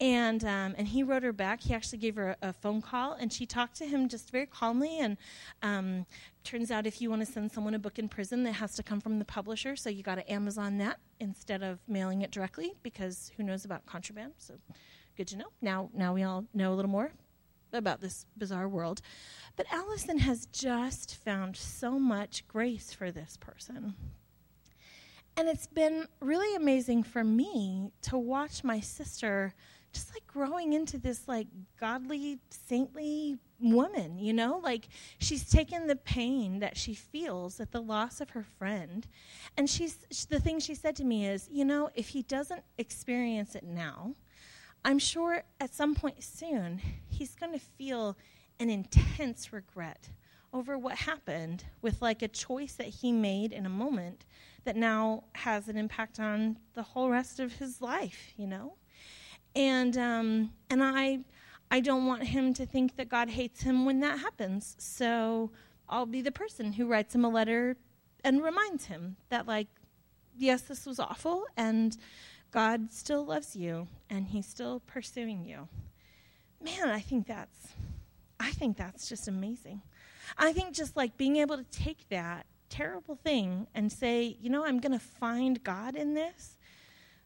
and 0.00 0.44
um, 0.44 0.76
and 0.78 0.86
he 0.86 1.02
wrote 1.02 1.24
her 1.24 1.32
back. 1.32 1.62
He 1.62 1.74
actually 1.74 1.98
gave 1.98 2.14
her 2.14 2.36
a, 2.40 2.50
a, 2.50 2.52
phone 2.52 2.80
call, 2.80 3.14
and 3.14 3.32
she 3.32 3.44
talked 3.44 3.74
to 3.78 3.86
him 3.86 4.08
just 4.08 4.30
very 4.30 4.46
calmly. 4.46 5.00
And 5.00 5.16
um, 5.62 6.06
turns 6.44 6.70
out, 6.70 6.86
if 6.86 7.00
you 7.00 7.10
want 7.10 7.26
to 7.26 7.30
send 7.30 7.50
someone 7.50 7.74
a 7.74 7.78
book 7.80 7.98
in 7.98 8.08
prison, 8.08 8.44
that 8.44 8.52
has 8.52 8.76
to 8.76 8.84
come 8.84 9.00
from 9.00 9.18
the 9.18 9.24
publisher. 9.24 9.74
So 9.74 9.90
you 9.90 10.04
got 10.04 10.14
to 10.14 10.32
Amazon 10.32 10.78
that 10.78 11.00
instead 11.18 11.64
of 11.64 11.80
mailing 11.88 12.22
it 12.22 12.30
directly, 12.30 12.74
because 12.84 13.32
who 13.36 13.42
knows 13.42 13.64
about 13.64 13.84
contraband? 13.84 14.34
So 14.38 14.54
good 15.16 15.26
to 15.28 15.38
know. 15.38 15.48
Now, 15.60 15.90
now 15.92 16.14
we 16.14 16.22
all 16.22 16.44
know 16.54 16.72
a 16.72 16.76
little 16.76 16.90
more 16.90 17.10
about 17.74 18.00
this 18.00 18.26
bizarre 18.36 18.68
world. 18.68 19.00
But 19.56 19.66
Allison 19.70 20.18
has 20.18 20.46
just 20.46 21.16
found 21.16 21.56
so 21.56 21.98
much 21.98 22.46
grace 22.48 22.92
for 22.92 23.10
this 23.10 23.36
person. 23.36 23.94
And 25.36 25.48
it's 25.48 25.66
been 25.66 26.06
really 26.20 26.54
amazing 26.54 27.02
for 27.02 27.24
me 27.24 27.90
to 28.02 28.16
watch 28.16 28.62
my 28.62 28.80
sister 28.80 29.54
just 29.92 30.12
like 30.12 30.26
growing 30.26 30.72
into 30.72 30.98
this 30.98 31.28
like 31.28 31.46
godly, 31.78 32.40
saintly 32.50 33.38
woman, 33.60 34.18
you 34.18 34.32
know? 34.32 34.60
Like 34.62 34.88
she's 35.18 35.48
taken 35.48 35.86
the 35.86 35.96
pain 35.96 36.58
that 36.58 36.76
she 36.76 36.94
feels 36.94 37.60
at 37.60 37.70
the 37.70 37.80
loss 37.80 38.20
of 38.20 38.30
her 38.30 38.42
friend. 38.42 39.06
And 39.56 39.70
she's 39.70 39.96
the 40.28 40.40
thing 40.40 40.58
she 40.58 40.74
said 40.74 40.96
to 40.96 41.04
me 41.04 41.26
is, 41.26 41.48
you 41.50 41.64
know, 41.64 41.90
if 41.94 42.08
he 42.08 42.22
doesn't 42.22 42.62
experience 42.76 43.54
it 43.54 43.64
now, 43.64 44.14
I'm 44.84 44.98
sure 44.98 45.42
at 45.60 45.74
some 45.74 45.94
point 45.94 46.22
soon 46.22 46.80
he's 47.08 47.34
going 47.34 47.52
to 47.52 47.58
feel 47.58 48.16
an 48.60 48.70
intense 48.70 49.52
regret 49.52 50.10
over 50.52 50.78
what 50.78 50.96
happened 50.96 51.64
with 51.82 52.00
like 52.00 52.22
a 52.22 52.28
choice 52.28 52.74
that 52.74 52.86
he 52.86 53.10
made 53.10 53.52
in 53.52 53.66
a 53.66 53.70
moment 53.70 54.24
that 54.64 54.76
now 54.76 55.24
has 55.34 55.68
an 55.68 55.76
impact 55.76 56.20
on 56.20 56.58
the 56.74 56.82
whole 56.82 57.10
rest 57.10 57.40
of 57.40 57.54
his 57.54 57.80
life, 57.80 58.32
you 58.36 58.46
know? 58.46 58.74
And 59.56 59.96
um, 59.96 60.52
and 60.70 60.82
I 60.82 61.20
I 61.70 61.80
don't 61.80 62.06
want 62.06 62.24
him 62.24 62.54
to 62.54 62.66
think 62.66 62.96
that 62.96 63.08
God 63.08 63.30
hates 63.30 63.62
him 63.62 63.84
when 63.84 64.00
that 64.00 64.18
happens. 64.20 64.76
So 64.78 65.50
I'll 65.88 66.06
be 66.06 66.22
the 66.22 66.32
person 66.32 66.72
who 66.72 66.86
writes 66.86 67.14
him 67.14 67.24
a 67.24 67.28
letter 67.28 67.76
and 68.22 68.42
reminds 68.42 68.86
him 68.86 69.16
that, 69.28 69.46
like, 69.46 69.68
yes, 70.36 70.62
this 70.62 70.86
was 70.86 70.98
awful, 70.98 71.44
and 71.56 71.96
God 72.54 72.92
still 72.92 73.24
loves 73.24 73.56
you, 73.56 73.88
and 74.08 74.28
He's 74.28 74.46
still 74.46 74.80
pursuing 74.86 75.44
you. 75.44 75.66
Man, 76.62 76.88
I 76.88 77.00
think 77.00 77.26
that's, 77.26 77.70
I 78.38 78.52
think 78.52 78.76
that's 78.76 79.08
just 79.08 79.26
amazing. 79.26 79.82
I 80.38 80.52
think 80.52 80.72
just 80.72 80.96
like 80.96 81.16
being 81.16 81.38
able 81.38 81.56
to 81.56 81.64
take 81.64 82.08
that 82.10 82.46
terrible 82.70 83.16
thing 83.16 83.66
and 83.74 83.90
say, 83.90 84.36
you 84.40 84.50
know, 84.50 84.64
I'm 84.64 84.78
going 84.78 84.92
to 84.92 85.04
find 85.04 85.64
God 85.64 85.96
in 85.96 86.14
this. 86.14 86.56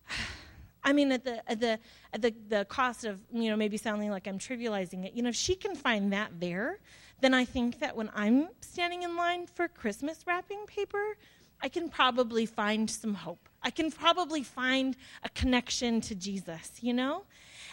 I 0.83 0.95
mean, 0.95 1.12
at 1.12 1.25
the 1.25 1.51
at 1.51 1.61
the 1.61 1.79
at 2.14 2.23
the 2.23 2.35
the 2.49 2.64
cost 2.64 3.05
of 3.05 3.21
you 3.31 3.51
know 3.51 3.57
maybe 3.57 3.77
sounding 3.77 4.11
like 4.11 4.27
I'm 4.27 4.38
trivializing 4.38 5.05
it. 5.05 5.12
You 5.12 5.23
know, 5.23 5.29
if 5.29 5.37
she 5.37 5.57
can 5.57 5.75
find 5.75 6.11
that 6.14 6.41
there, 6.41 6.79
then 7.21 7.35
I 7.35 7.45
think 7.45 7.81
that 7.81 7.95
when 7.95 8.11
I'm 8.14 8.49
standing 8.62 9.03
in 9.03 9.14
line 9.14 9.47
for 9.47 9.69
Christmas 9.69 10.25
wrapping 10.27 10.64
paper, 10.67 11.19
I 11.61 11.68
can 11.68 11.88
probably 11.88 12.47
find 12.47 12.88
some 12.88 13.14
hope. 13.14 13.49
I 13.62 13.71
can 13.71 13.90
probably 13.90 14.42
find 14.42 14.97
a 15.23 15.29
connection 15.31 16.01
to 16.03 16.14
Jesus. 16.14 16.73
You 16.81 16.94
know. 16.94 17.25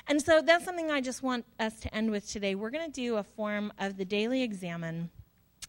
And 0.07 0.21
so 0.21 0.41
that's 0.41 0.65
something 0.65 0.91
I 0.91 1.01
just 1.01 1.23
want 1.23 1.45
us 1.59 1.79
to 1.79 1.93
end 1.93 2.11
with 2.11 2.29
today. 2.29 2.53
We're 2.55 2.69
going 2.69 2.85
to 2.85 2.91
do 2.91 3.15
a 3.17 3.23
form 3.23 3.73
of 3.79 3.97
the 3.97 4.05
daily 4.05 4.43
examen. 4.43 5.09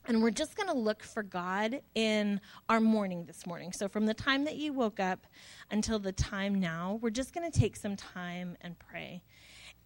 And 0.09 0.23
we're 0.23 0.31
just 0.31 0.57
going 0.57 0.69
to 0.69 0.77
look 0.77 1.03
for 1.03 1.23
God 1.23 1.81
in 1.95 2.41
our 2.69 2.81
morning 2.81 3.25
this 3.25 3.47
morning. 3.47 3.73
So, 3.73 3.89
from 3.89 4.07
the 4.07 4.15
time 4.15 4.45
that 4.45 4.57
you 4.57 4.73
woke 4.73 5.01
up 5.01 5.27
until 5.71 5.99
the 5.99 6.13
time 6.13 6.61
now, 6.61 7.01
we're 7.03 7.11
just 7.11 7.35
going 7.35 7.51
to 7.51 7.59
take 7.59 7.77
some 7.77 7.97
time 7.97 8.57
and 8.61 8.79
pray. 8.79 9.23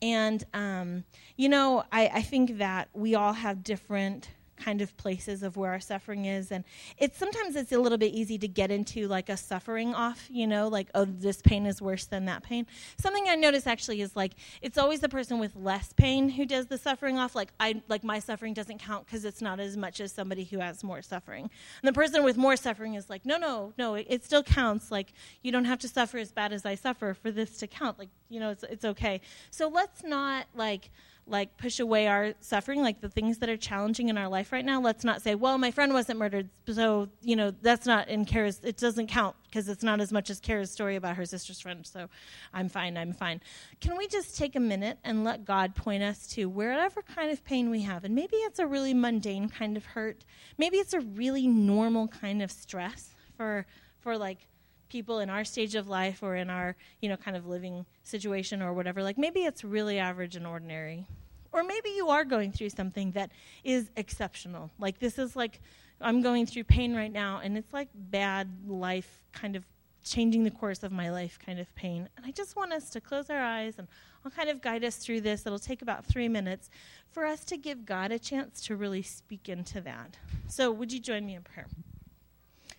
And, 0.03 0.45
um, 0.53 1.05
you 1.37 1.49
know, 1.49 1.85
I, 1.91 2.09
I 2.09 2.23
think 2.23 2.59
that 2.59 2.89
we 2.93 3.15
all 3.15 3.33
have 3.33 3.63
different 3.63 4.29
kind 4.61 4.81
of 4.81 4.97
places 4.97 5.43
of 5.43 5.57
where 5.57 5.71
our 5.73 5.81
suffering 5.81 6.27
is. 6.27 6.53
And 6.53 6.65
it's 6.99 7.19
sometimes 7.19 7.57
it's 7.57 7.73
a 7.73 7.79
little 7.79 7.99
bit 7.99 8.13
easy 8.13 8.39
to 8.39 8.49
get 8.49 8.71
into 8.71 9.09
like 9.09 9.29
a 9.29 9.37
suffering 9.37 9.95
off 9.95 10.29
you 10.31 10.47
know 10.47 10.69
like 10.69 10.89
oh 10.95 11.05
this 11.05 11.41
pain 11.43 11.67
is 11.67 11.81
worse 11.81 12.07
than 12.07 12.27
that 12.27 12.43
pain. 12.43 12.67
Something 12.99 13.25
i 13.29 13.35
notice 13.35 13.67
actually 13.67 14.01
is 14.01 14.15
like 14.15 14.33
it's 14.63 14.79
always 14.79 15.01
the 15.01 15.09
person 15.09 15.39
with 15.39 15.57
less 15.57 15.93
pain 15.93 16.29
who 16.29 16.47
does 16.47 16.67
the 16.67 16.79
suffering 16.79 17.19
off. 17.19 17.35
Like 17.35 17.53
i 17.59 17.83
like 17.89 18.05
my 18.05 18.19
suffering 18.19 18.55
doesn't 18.55 18.79
count 18.79 19.07
because 19.07 19.25
it's 19.25 19.41
not 19.41 19.61
as 19.61 19.77
much 19.77 20.01
as 20.01 20.13
somebody 20.13 20.45
who 20.45 20.59
has 20.59 20.85
more 20.85 21.03
suffering. 21.03 21.51
And 21.83 21.89
the 21.89 21.93
person 21.93 22.23
with 22.25 22.37
more 22.37 22.57
suffering 22.57 22.95
is 22.95 23.09
like 23.09 23.25
no 23.25 23.39
no 23.39 23.73
no 23.79 23.95
it, 23.95 24.07
it 24.09 24.25
still 24.25 24.43
counts. 24.43 24.91
Like 24.91 25.13
you 25.43 25.53
don't 25.53 25.65
have 25.65 25.79
to 25.81 25.89
suffer 25.89 26.19
as 26.19 26.33
bad 26.33 26.53
as 26.53 26.67
i 26.67 26.75
suffer 26.75 27.15
for 27.15 27.31
this 27.31 27.59
to 27.59 27.67
count. 27.67 27.99
Like 27.99 28.11
you 28.29 28.41
know 28.41 28.51
it's, 28.51 28.65
it's 28.65 28.85
okay. 28.85 29.21
So 29.51 29.69
let's 29.69 30.05
not 30.05 30.47
like 30.55 30.91
like 31.31 31.57
push 31.57 31.81
away 31.81 32.07
our 32.07 32.35
suffering, 32.41 32.83
like 32.83 33.01
the 33.01 33.09
things 33.09 33.39
that 33.39 33.49
are 33.49 33.57
challenging 33.57 34.09
in 34.09 34.19
our 34.19 34.29
life 34.29 34.53
right 34.53 34.65
now. 34.65 34.81
Let's 34.81 35.05
not 35.05 35.23
say, 35.23 35.35
well, 35.35 35.59
my 35.59 35.71
friend 35.71 35.93
wasn't 35.93 36.19
murdered, 36.19 36.49
so 36.67 37.09
you 37.23 37.37
know 37.37 37.51
that's 37.51 37.87
not 37.87 38.09
in 38.09 38.25
Kara's. 38.25 38.61
It 38.63 38.77
doesn't 38.77 39.07
count 39.07 39.37
because 39.45 39.69
it's 39.69 39.83
not 39.83 40.01
as 40.01 40.13
much 40.13 40.31
as 40.31 40.41
Kara's 40.41 40.71
story 40.71 40.97
about 40.97 41.17
her 41.17 41.25
sister's 41.25 41.61
friend. 41.61 41.87
So 41.87 42.09
I'm 42.53 42.69
fine. 42.69 42.97
I'm 42.97 43.13
fine. 43.13 43.41
Can 43.81 43.97
we 43.97 44.09
just 44.09 44.37
take 44.37 44.57
a 44.57 44.61
minute 44.61 44.99
and 45.05 45.25
let 45.25 45.45
God 45.45 45.75
point 45.75 46.03
us 46.03 46.27
to 46.29 46.49
wherever 46.49 47.03
kind 47.03 47.31
of 47.31 47.45
pain 47.45 47.71
we 47.71 47.83
have, 47.83 48.05
and 48.05 48.15
maybe 48.15 48.37
it's 48.37 48.59
a 48.59 48.67
really 48.67 48.95
mundane 48.95 49.49
kind 49.49 49.77
of 49.77 49.85
hurt, 49.87 50.25
maybe 50.59 50.79
it's 50.79 50.93
a 50.93 51.01
really 51.01 51.47
normal 51.47 52.09
kind 52.09 52.43
of 52.43 52.51
stress 52.51 53.15
for 53.37 53.67
for 54.01 54.17
like 54.19 54.49
people 54.91 55.21
in 55.21 55.31
our 55.31 55.45
stage 55.45 55.75
of 55.75 55.89
life 55.89 56.23
or 56.23 56.35
in 56.37 56.51
our 56.51 56.77
you 57.01 57.09
know 57.09 57.17
kind 57.17 57.37
of 57.37 57.47
living 57.47 57.87
situation 58.03 58.61
or 58.61 58.75
whatever 58.75 59.03
like 59.03 59.17
maybe 59.17 59.41
it's 59.41 59.65
really 59.65 59.99
average 59.99 60.37
and 60.37 60.47
ordinary 60.47 61.07
or 61.53 61.63
maybe 61.63 61.91
you 61.91 62.09
are 62.09 62.25
going 62.25 62.53
through 62.53 62.71
something 62.71 63.13
that 63.13 63.31
is 63.65 63.91
exceptional. 63.97 64.71
Like 64.79 64.99
this 64.99 65.19
is 65.19 65.37
like 65.37 65.61
I'm 66.01 66.23
going 66.23 66.47
through 66.47 66.65
pain 66.65 66.95
right 66.95 67.13
now 67.13 67.41
and 67.43 67.59
it's 67.59 67.73
like 67.73 67.89
bad 67.95 68.49
life 68.67 69.25
kind 69.33 69.57
of 69.57 69.65
changing 70.03 70.45
the 70.45 70.51
course 70.51 70.83
of 70.83 70.93
my 70.93 71.11
life 71.11 71.39
kind 71.45 71.61
of 71.61 71.73
pain. 71.75 72.09
And 72.17 72.25
I 72.25 72.31
just 72.31 72.57
want 72.57 72.73
us 72.73 72.89
to 72.91 73.01
close 73.01 73.29
our 73.31 73.41
eyes 73.41 73.75
and 73.79 73.87
I'll 74.25 74.31
kind 74.31 74.49
of 74.49 74.61
guide 74.61 74.85
us 74.85 74.97
through 74.97 75.23
this. 75.23 75.47
It'll 75.47 75.59
take 75.59 75.83
about 75.83 76.05
3 76.05 76.29
minutes 76.29 76.71
for 77.11 77.27
us 77.27 77.45
to 77.47 77.57
give 77.57 77.85
God 77.85 78.13
a 78.13 78.19
chance 78.19 78.61
to 78.63 78.77
really 78.77 79.03
speak 79.03 79.49
into 79.49 79.81
that. 79.83 80.17
So, 80.49 80.71
would 80.71 80.93
you 80.93 81.01
join 81.01 81.27
me 81.27 81.35
in 81.35 81.43
prayer? 81.43 81.67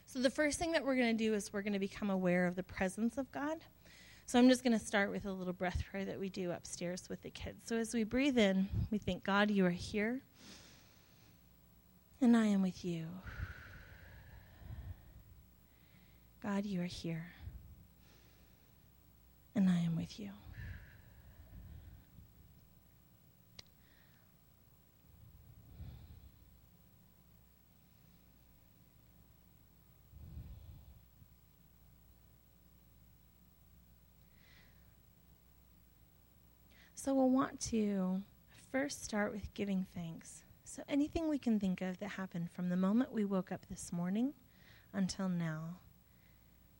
So, 0.06 0.20
the 0.20 0.30
first 0.30 0.60
thing 0.60 0.72
that 0.74 0.86
we're 0.86 0.96
going 0.96 1.18
to 1.18 1.24
do 1.24 1.34
is 1.34 1.52
we're 1.52 1.62
going 1.62 1.74
to 1.74 1.80
become 1.80 2.10
aware 2.10 2.46
of 2.46 2.56
the 2.56 2.64
presence 2.64 3.18
of 3.18 3.32
God. 3.32 3.60
So 4.26 4.40
I'm 4.40 4.48
just 4.48 4.64
going 4.64 4.78
to 4.78 4.86
start 4.86 5.12
with 5.12 5.26
a 5.26 5.32
little 5.32 5.52
breath 5.54 5.84
prayer 5.92 6.06
that 6.06 6.20
we 6.20 6.30
do 6.30 6.52
upstairs 6.52 7.10
with 7.10 7.22
the 7.22 7.30
kids. 7.30 7.68
So 7.68 7.76
as 7.76 7.94
we 7.94 8.06
breathe 8.06 8.38
in, 8.38 8.70
we 8.90 8.98
think, 8.98 9.24
God, 9.24 9.52
you 9.52 9.66
are 9.66 9.70
here, 9.70 10.22
and 12.22 12.38
I 12.38 12.46
am 12.46 12.62
with 12.62 12.86
you. 12.86 13.08
God, 16.42 16.66
you 16.66 16.82
are 16.82 16.86
here, 16.86 17.34
and 19.54 19.70
I 19.70 19.80
am 19.80 19.96
with 19.96 20.20
you. 20.20 20.32
So 37.04 37.16
we'll 37.16 37.32
want 37.32 37.60
to 37.72 38.22
first 38.72 39.04
start 39.04 39.32
with 39.32 39.52
giving 39.56 39.88
thanks. 39.96 40.44
So 40.64 40.84
anything 40.88 41.28
we 41.28 41.40
can 41.40 41.60
think 41.60 41.82
of 41.82 41.98
that 41.98 42.10
happened 42.10 42.52
from 42.52 42.70
the 42.70 42.78
moment 42.78 43.12
we 43.12 43.26
woke 43.26 43.52
up 43.52 43.66
this 43.66 43.92
morning 43.92 44.36
until 44.94 45.28
now, 45.28 45.80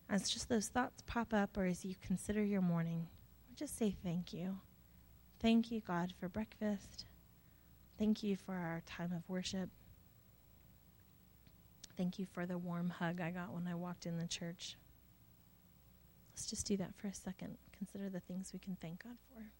as 0.08 0.30
just 0.30 0.48
those 0.48 0.68
thoughts 0.68 1.02
pop 1.08 1.34
up 1.34 1.56
or 1.56 1.64
as 1.64 1.84
you 1.84 1.96
consider 2.00 2.40
your 2.40 2.60
morning, 2.60 3.08
just 3.56 3.76
say 3.76 3.96
thank 4.04 4.32
you. 4.32 4.60
Thank 5.40 5.72
you, 5.72 5.80
God, 5.80 6.14
for 6.20 6.28
breakfast. 6.28 7.04
Thank 7.98 8.22
you 8.22 8.36
for 8.36 8.54
our 8.54 8.80
time 8.86 9.10
of 9.12 9.28
worship. 9.28 9.70
Thank 11.96 12.20
you 12.20 12.26
for 12.26 12.46
the 12.46 12.58
warm 12.58 12.90
hug 12.90 13.20
I 13.20 13.32
got 13.32 13.52
when 13.52 13.66
I 13.66 13.74
walked 13.74 14.06
in 14.06 14.18
the 14.18 14.28
church. 14.28 14.76
Let's 16.32 16.46
just 16.46 16.64
do 16.64 16.76
that 16.76 16.94
for 16.96 17.08
a 17.08 17.12
second. 17.12 17.58
Consider 17.76 18.08
the 18.08 18.20
things 18.20 18.52
we 18.52 18.60
can 18.60 18.76
thank 18.80 19.02
God 19.02 19.16
for. 19.34 19.50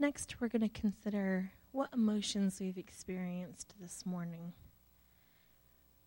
Next, 0.00 0.40
we're 0.40 0.48
going 0.48 0.62
to 0.62 0.80
consider 0.80 1.52
what 1.72 1.90
emotions 1.92 2.58
we've 2.58 2.78
experienced 2.78 3.74
this 3.78 4.06
morning. 4.06 4.54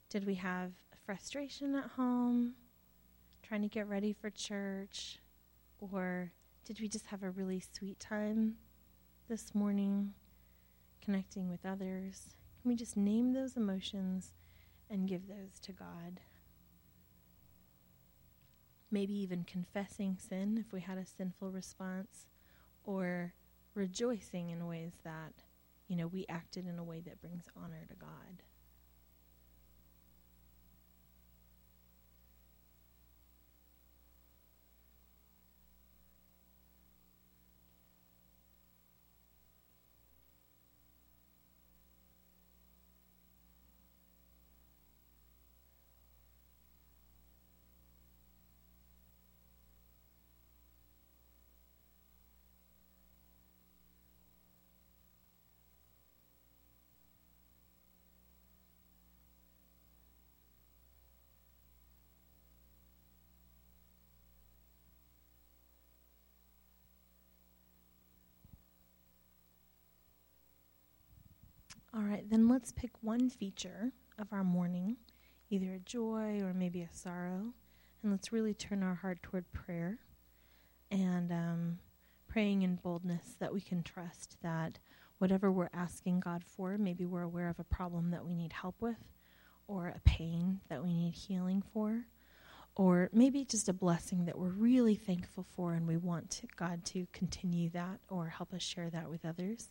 Did 0.10 0.25
we 0.25 0.34
have 0.34 0.71
frustration 1.06 1.75
at 1.75 1.91
home, 1.91 2.53
trying 3.43 3.62
to 3.62 3.67
get 3.67 3.88
ready 3.88 4.12
for 4.12 4.32
church, 4.32 5.19
or 5.79 6.32
did 6.65 6.82
we 6.82 6.88
just 6.88 7.06
have 7.06 7.21
a 7.21 7.29
really 7.29 7.62
sweet 7.71 7.99
time 7.99 8.56
this 9.29 9.53
morning, 9.53 10.15
connecting 10.99 11.47
with 11.47 11.63
others? 11.63 12.36
Can 12.63 12.69
we 12.69 12.75
just 12.75 12.97
name 12.97 13.34
those 13.34 13.56
emotions 13.56 14.32
and 14.89 15.08
give 15.08 15.27
those 15.27 15.60
to 15.62 15.71
God? 15.71 16.19
maybe 18.89 19.13
even 19.13 19.43
confessing 19.43 20.15
sin 20.19 20.63
if 20.63 20.71
we 20.71 20.79
had 20.79 20.99
a 20.99 21.06
sinful 21.06 21.49
response, 21.49 22.27
or 22.84 23.34
rejoicing 23.76 24.50
in 24.50 24.68
ways 24.68 24.94
that, 25.04 25.34
you 25.88 25.96
know, 25.96 26.08
we 26.08 26.26
acted 26.30 26.68
in 26.68 26.80
a 26.80 26.84
way 26.84 27.02
that 27.02 27.22
brings 27.22 27.46
honor 27.56 27.86
to 27.90 27.96
God. 27.96 28.44
All 71.95 72.01
right, 72.01 72.27
then 72.27 72.47
let's 72.47 72.71
pick 72.71 72.89
one 73.01 73.29
feature 73.29 73.91
of 74.17 74.25
our 74.32 74.43
morning, 74.43 74.97
either 75.51 75.75
a 75.75 75.79
joy 75.79 76.41
or 76.41 76.51
maybe 76.51 76.82
a 76.82 76.89
sorrow, 76.91 77.53
and 78.01 78.12
let's 78.12 78.34
really 78.34 78.56
turn 78.56 78.82
our 78.82 78.95
heart 78.95 79.21
toward 79.21 79.51
prayer 79.53 79.99
and 80.89 81.32
um, 81.32 81.77
praying 82.27 82.63
in 82.63 82.77
boldness 82.77 83.36
that 83.39 83.53
we 83.53 83.62
can 83.62 83.84
trust 83.84 84.38
that 84.41 84.79
whatever 85.19 85.51
we're 85.51 85.69
asking 85.71 86.21
God 86.21 86.43
for, 86.43 86.79
maybe 86.79 87.06
we're 87.06 87.21
aware 87.21 87.47
of 87.47 87.60
a 87.60 87.63
problem 87.63 88.10
that 88.10 88.25
we 88.25 88.34
need 88.34 88.53
help 88.53 88.82
with, 88.82 89.13
or 89.67 89.89
a 89.89 90.01
pain 90.03 90.62
that 90.69 90.84
we 90.84 90.95
need 90.95 91.13
healing 91.13 91.62
for, 91.62 92.08
or 92.75 93.12
maybe 93.13 93.45
just 93.45 93.69
a 93.69 93.73
blessing 93.73 94.25
that 94.25 94.39
we're 94.39 94.49
really 94.49 94.95
thankful 94.95 95.45
for 95.56 95.75
and 95.75 95.88
we 95.88 95.97
want 95.97 96.41
God 96.56 96.86
to 96.86 97.06
continue 97.13 97.69
that 97.69 97.99
or 98.10 98.29
help 98.29 98.51
us 98.51 98.63
share 98.63 98.89
that 98.89 99.12
with 99.12 99.25
others 99.25 99.69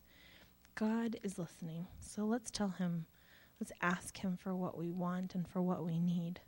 God 0.75 1.17
is 1.23 1.39
listening. 1.39 1.87
So 2.01 2.25
let's 2.25 2.51
tell 2.51 2.71
him, 2.71 3.05
let's 3.61 3.73
ask 3.83 4.19
him 4.19 4.37
for 4.37 4.55
what 4.55 4.79
we 4.79 4.91
want 4.91 5.35
and 5.35 5.47
for 5.47 5.61
what 5.61 5.85
we 5.85 5.99
need. 5.99 6.41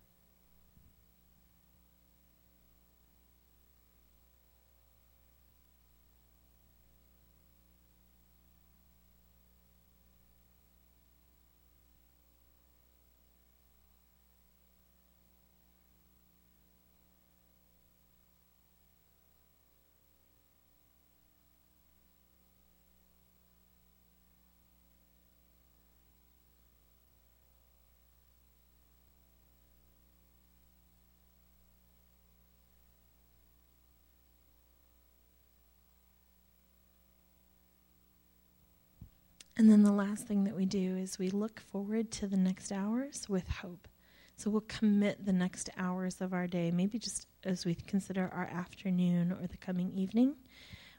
And 39.64 39.72
then 39.72 39.82
the 39.82 39.92
last 39.92 40.26
thing 40.26 40.44
that 40.44 40.54
we 40.54 40.66
do 40.66 40.98
is 40.98 41.18
we 41.18 41.30
look 41.30 41.58
forward 41.58 42.10
to 42.10 42.26
the 42.26 42.36
next 42.36 42.70
hours 42.70 43.30
with 43.30 43.48
hope. 43.48 43.88
So 44.36 44.50
we'll 44.50 44.60
commit 44.68 45.24
the 45.24 45.32
next 45.32 45.70
hours 45.78 46.20
of 46.20 46.34
our 46.34 46.46
day, 46.46 46.70
maybe 46.70 46.98
just 46.98 47.26
as 47.44 47.64
we 47.64 47.74
consider 47.74 48.30
our 48.34 48.44
afternoon 48.44 49.32
or 49.32 49.46
the 49.46 49.56
coming 49.56 49.90
evening. 49.94 50.34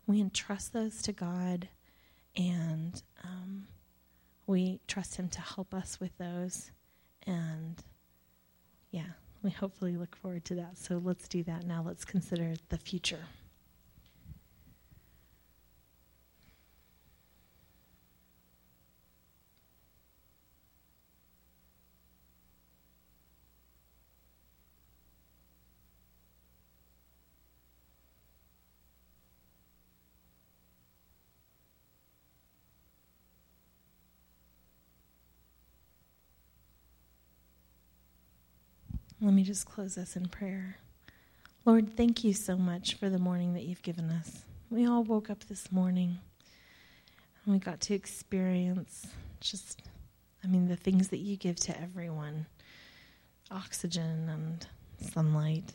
We 0.08 0.20
entrust 0.20 0.74
those 0.74 1.04
to 1.04 1.14
God 1.14 1.70
and 2.36 3.04
um, 3.24 3.68
we 4.48 4.80
trust 4.88 5.18
Him 5.18 5.30
to 5.30 5.42
help 5.42 5.72
us 5.72 6.00
with 6.00 6.18
those. 6.18 6.72
And 7.28 7.84
yeah, 8.90 9.12
we 9.44 9.52
hopefully 9.52 9.96
look 9.96 10.16
forward 10.16 10.44
to 10.46 10.56
that. 10.56 10.80
So 10.80 11.00
let's 11.06 11.28
do 11.28 11.44
that 11.44 11.68
now. 11.68 11.84
Let's 11.86 12.04
consider 12.04 12.56
the 12.70 12.80
future. 12.80 13.26
Let 39.26 39.34
me 39.34 39.42
just 39.42 39.66
close 39.66 39.98
us 39.98 40.16
in 40.16 40.28
prayer. 40.28 40.78
Lord, 41.66 41.98
thank 41.98 42.24
you 42.24 42.32
so 42.32 42.56
much 42.56 42.94
for 42.94 43.10
the 43.10 43.18
morning 43.18 43.56
that 43.56 43.64
you've 43.64 43.82
given 43.82 44.12
us. 44.12 44.44
We 44.70 44.86
all 44.88 45.04
woke 45.04 45.32
up 45.32 45.46
this 45.46 45.72
morning 45.72 46.20
and 47.44 47.54
we 47.56 47.58
got 47.58 47.82
to 47.82 47.96
experience 47.96 49.08
just, 49.40 49.82
I 50.44 50.48
mean, 50.48 50.68
the 50.68 50.76
things 50.76 51.08
that 51.08 51.22
you 51.22 51.38
give 51.38 51.56
to 51.62 51.82
everyone 51.82 52.46
oxygen 53.50 54.30
and 54.30 54.68
sunlight. 55.12 55.74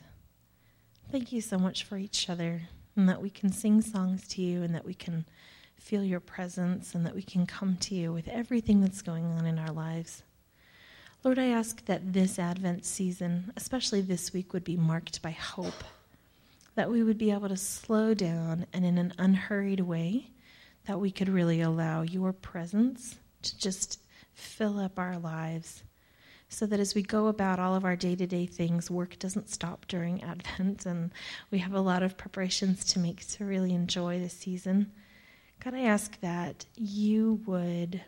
Thank 1.10 1.32
you 1.32 1.40
so 1.40 1.58
much 1.58 1.82
for 1.82 1.98
each 1.98 2.30
other 2.30 2.62
and 2.94 3.08
that 3.08 3.20
we 3.20 3.30
can 3.30 3.50
sing 3.50 3.82
songs 3.82 4.28
to 4.28 4.42
you 4.42 4.62
and 4.62 4.72
that 4.76 4.86
we 4.86 4.94
can 4.94 5.24
feel 5.74 6.04
your 6.04 6.20
presence 6.20 6.94
and 6.94 7.04
that 7.04 7.16
we 7.16 7.22
can 7.22 7.46
come 7.46 7.78
to 7.78 7.96
you 7.96 8.12
with 8.12 8.28
everything 8.28 8.80
that's 8.80 9.02
going 9.02 9.24
on 9.24 9.44
in 9.44 9.58
our 9.58 9.72
lives. 9.72 10.22
Lord, 11.22 11.38
I 11.38 11.48
ask 11.48 11.84
that 11.84 12.14
this 12.14 12.38
Advent 12.38 12.86
season, 12.86 13.52
especially 13.54 14.00
this 14.00 14.32
week, 14.32 14.54
would 14.54 14.64
be 14.64 14.78
marked 14.78 15.20
by 15.20 15.32
hope. 15.32 15.84
That 16.76 16.90
we 16.90 17.02
would 17.02 17.18
be 17.18 17.30
able 17.30 17.50
to 17.50 17.58
slow 17.58 18.14
down 18.14 18.64
and 18.72 18.86
in 18.86 18.96
an 18.96 19.12
unhurried 19.18 19.80
way, 19.80 20.30
that 20.86 20.98
we 20.98 21.10
could 21.10 21.28
really 21.28 21.60
allow 21.60 22.00
your 22.00 22.32
presence 22.32 23.16
to 23.42 23.58
just 23.58 24.00
fill 24.32 24.78
up 24.78 24.98
our 24.98 25.18
lives. 25.18 25.82
So 26.48 26.64
that 26.64 26.80
as 26.80 26.94
we 26.94 27.02
go 27.02 27.26
about 27.26 27.58
all 27.58 27.74
of 27.74 27.84
our 27.84 27.96
day 27.96 28.16
to 28.16 28.26
day 28.26 28.46
things, 28.46 28.90
work 28.90 29.18
doesn't 29.18 29.50
stop 29.50 29.86
during 29.88 30.22
Advent, 30.24 30.86
and 30.86 31.10
we 31.50 31.58
have 31.58 31.74
a 31.74 31.82
lot 31.82 32.02
of 32.02 32.16
preparations 32.16 32.82
to 32.94 32.98
make 32.98 33.28
to 33.32 33.44
really 33.44 33.74
enjoy 33.74 34.20
the 34.20 34.30
season. 34.30 34.90
God, 35.62 35.74
I 35.74 35.82
ask 35.82 36.18
that 36.20 36.64
you 36.76 37.42
would 37.44 38.00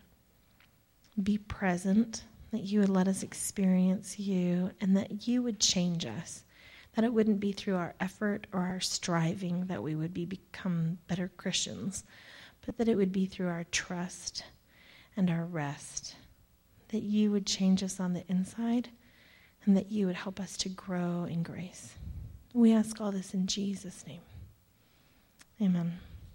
be 1.22 1.36
present 1.36 2.24
that 2.52 2.62
you 2.62 2.80
would 2.80 2.88
let 2.88 3.08
us 3.08 3.22
experience 3.22 4.18
you 4.18 4.70
and 4.80 4.96
that 4.96 5.26
you 5.26 5.42
would 5.42 5.58
change 5.58 6.04
us. 6.04 6.44
That 6.94 7.04
it 7.04 7.12
wouldn't 7.12 7.40
be 7.40 7.52
through 7.52 7.76
our 7.76 7.94
effort 7.98 8.46
or 8.52 8.60
our 8.60 8.80
striving 8.80 9.66
that 9.66 9.82
we 9.82 9.94
would 9.94 10.12
be, 10.12 10.26
become 10.26 10.98
better 11.08 11.30
Christians, 11.36 12.04
but 12.64 12.76
that 12.76 12.88
it 12.88 12.96
would 12.96 13.12
be 13.12 13.24
through 13.24 13.48
our 13.48 13.64
trust 13.64 14.44
and 15.16 15.30
our 15.30 15.46
rest. 15.46 16.16
That 16.88 17.02
you 17.02 17.30
would 17.32 17.46
change 17.46 17.82
us 17.82 17.98
on 17.98 18.12
the 18.12 18.24
inside 18.28 18.90
and 19.64 19.76
that 19.76 19.90
you 19.90 20.06
would 20.06 20.16
help 20.16 20.38
us 20.38 20.56
to 20.58 20.68
grow 20.68 21.24
in 21.24 21.42
grace. 21.42 21.94
We 22.52 22.72
ask 22.72 23.00
all 23.00 23.12
this 23.12 23.32
in 23.32 23.46
Jesus' 23.46 24.06
name. 24.06 24.20
Amen. 25.60 25.98